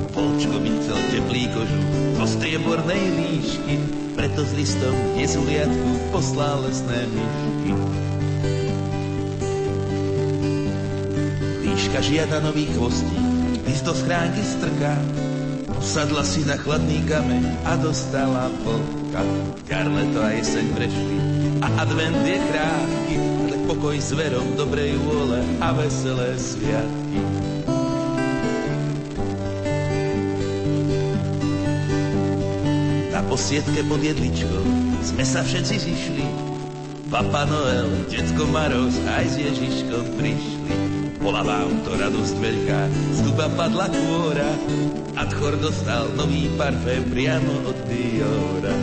Polčko 0.10 0.58
by 0.58 0.70
chcel 0.82 1.00
teplý 1.14 1.54
kožu 1.54 1.82
zo 2.18 2.26
striebornej 2.26 3.02
líšky, 3.14 3.76
preto 4.20 4.44
s 4.44 4.52
listom 4.52 4.92
jezuliatku 5.16 6.12
poslal 6.12 6.68
lesné 6.68 7.08
myšky. 7.08 7.72
Líška 11.64 12.00
žiada 12.04 12.44
nový 12.44 12.68
chvostík, 12.76 13.24
list 13.64 13.88
do 13.88 13.96
schránky 13.96 14.44
strká, 14.44 15.00
posadla 15.72 16.28
si 16.28 16.44
na 16.44 16.60
chladný 16.60 17.00
kameň 17.08 17.64
a 17.64 17.80
dostala 17.80 18.52
vlka. 18.60 19.24
Jar, 19.72 19.88
leto 19.88 20.20
a 20.20 20.36
jeseň 20.36 20.68
prešli 20.76 21.18
a 21.64 21.88
advent 21.88 22.20
je 22.20 22.38
krátky, 22.44 23.16
ale 23.24 23.56
pokoj 23.72 23.96
s 23.96 24.12
verom 24.12 24.52
dobrej 24.60 25.00
vôle 25.00 25.40
a 25.64 25.72
veselé 25.72 26.36
sviatky. 26.36 27.29
Na 33.40 33.48
posiedke 33.48 33.88
pod 33.88 34.04
jedličkou 34.04 34.64
sme 35.00 35.24
sa 35.24 35.40
všetci 35.40 35.76
zišli. 35.80 36.28
Papa 37.08 37.48
Noel, 37.48 37.88
detko 38.12 38.44
Maroz 38.52 39.00
aj 39.16 39.32
s 39.32 39.36
Ježiškom 39.40 40.20
prišli. 40.20 40.76
Bola 41.24 41.48
vám 41.48 41.72
to 41.88 41.96
radosť 41.96 42.36
veľká, 42.36 42.80
z 43.16 43.20
duba 43.24 43.48
padla 43.56 43.88
kôra 43.96 44.52
a 45.16 45.24
tchor 45.32 45.56
dostal 45.56 46.12
nový 46.20 46.52
parfém 46.60 47.00
priamo 47.08 47.64
od 47.64 47.80
Diora. 47.88 48.76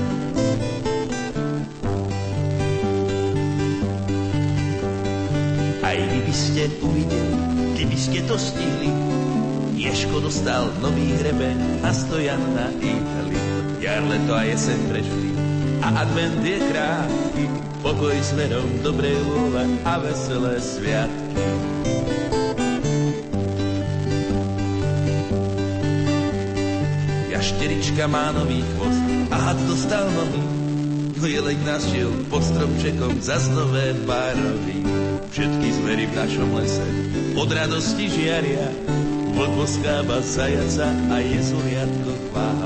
Aj 5.85 5.99
vy 6.01 6.19
by 6.25 6.35
ste 6.35 6.73
uvideli, 6.81 7.37
keby 7.77 7.97
ste 8.01 8.25
to 8.25 8.41
stihli, 8.41 8.89
Ješko 9.77 10.25
dostal 10.25 10.73
nový 10.81 11.13
hrebeň 11.21 11.85
a 11.85 11.93
stojan 11.93 12.41
na 12.57 12.73
Itali. 12.81 13.46
Jar, 13.87 14.03
leto 14.03 14.35
a 14.35 14.43
jeseň 14.43 14.81
prešli 14.91 15.31
a 15.79 16.03
advent 16.03 16.43
je 16.43 16.59
krátky, 16.59 17.45
pokoj 17.87 18.19
s 18.19 18.35
verom, 18.35 18.67
dobrej 18.83 19.15
vôle 19.23 19.63
a 19.87 20.03
veselé 20.03 20.59
sviatky. 20.59 21.39
Jašterička 27.31 28.11
má 28.11 28.35
nový 28.35 28.67
chvost 28.75 29.07
a 29.31 29.37
had 29.39 29.59
dostal 29.71 30.11
nový, 30.19 30.43
no 31.23 31.27
jelek 31.31 31.63
našiel 31.63 32.11
pod 32.27 32.43
stromčekom 32.43 33.23
za 33.23 33.39
nové 33.55 33.95
barový. 34.03 34.83
Všetky 35.31 35.69
zvery 35.79 36.11
v 36.11 36.15
našom 36.27 36.59
lese 36.59 36.87
od 37.39 37.55
radosti 37.55 38.11
žiaria, 38.11 38.67
vlk 39.31 39.53
boskáva 39.55 40.19
zajaca 40.27 40.91
a 41.07 41.23
jezuliatko 41.23 42.13
chvália. 42.35 42.66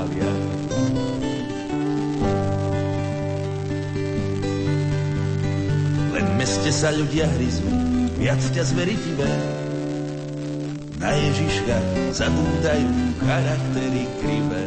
sa 6.81 6.89
ľudia 6.89 7.29
hryzú, 7.37 7.69
viac 8.17 8.41
ťa 8.41 8.63
zvery 8.73 8.97
tivé. 8.97 9.29
Na 10.97 11.13
Ježiška 11.13 11.77
zabúdajú 12.09 12.89
charaktery 13.21 14.09
krivé. 14.17 14.65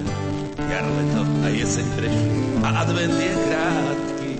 Jar, 0.70 0.86
leto 0.86 1.26
a 1.42 1.48
jeseň 1.50 1.86
prešli 1.98 2.38
a 2.62 2.68
advent 2.86 3.18
je 3.18 3.34
krátky. 3.34 4.32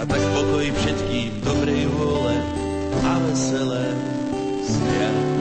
A 0.00 0.02
tak 0.08 0.22
pokoj 0.32 0.64
všetkým 0.72 1.44
dobrej 1.44 1.84
vôle 2.00 2.36
a 3.04 3.12
veselé 3.20 3.92
sviatky. 4.64 5.31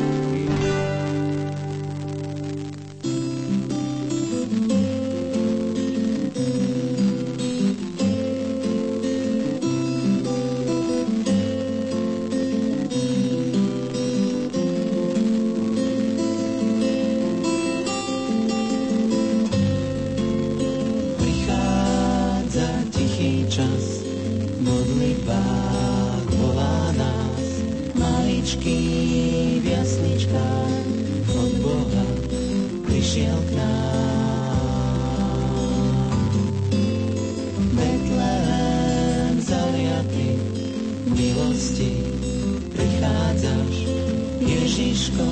Ježiško, 44.42 45.28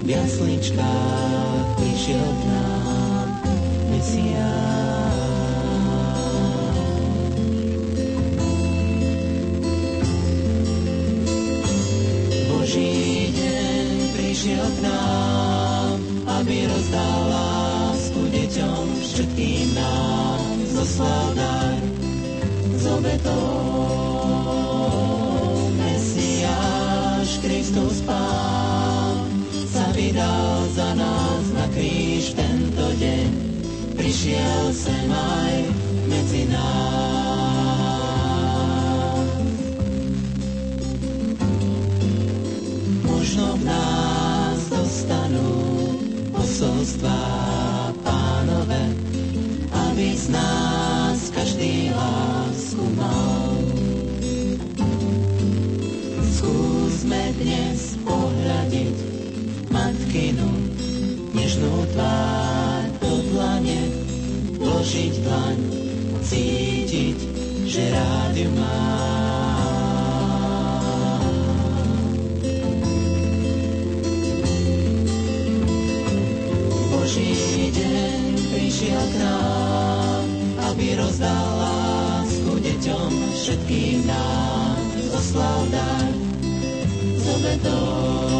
v 0.00 0.08
jasličkách 0.08 1.66
prišiel 1.76 2.24
k 2.24 2.42
nám, 2.48 3.28
Mesiáš. 3.92 5.20
Boží 12.48 13.28
deň 13.36 13.86
prišiel 14.16 14.64
k 14.64 14.78
nám, 14.88 16.00
aby 16.40 16.64
rozdal 16.64 17.20
lásku 17.28 18.20
deťom 18.24 18.84
všetkým 19.04 19.68
nám. 19.76 20.40
Zoslal 20.70 21.36
dar 21.36 21.76
z 22.80 22.84
obetou. 22.88 23.52
Mesiáš 25.76 27.28
Kristus 27.44 28.00
Prišiel 34.20 34.68
sem 34.76 35.08
aj 35.08 35.64
medzi 36.04 36.44
nás. 36.52 37.40
Možno 43.00 43.56
v 43.56 43.62
nás 43.64 44.60
dostanú 44.68 45.56
posolstva 46.36 47.16
pánové, 48.04 48.92
aby 49.88 50.12
z 50.12 50.36
nás 50.36 50.59
že 67.70 67.86
rádiu 67.94 68.50
má. 68.58 68.82
Boží 76.90 77.70
deň 77.70 78.22
prišiel 78.50 78.98
k 78.98 79.14
nám, 79.22 80.24
aby 80.66 80.98
rozdal 80.98 81.46
lásku 81.62 82.52
deťom 82.58 83.10
všetkým 83.38 84.02
nám. 84.02 84.82
Zoslal 85.14 85.60
dar 85.70 86.10
z 87.22 87.24
obetou 87.38 88.39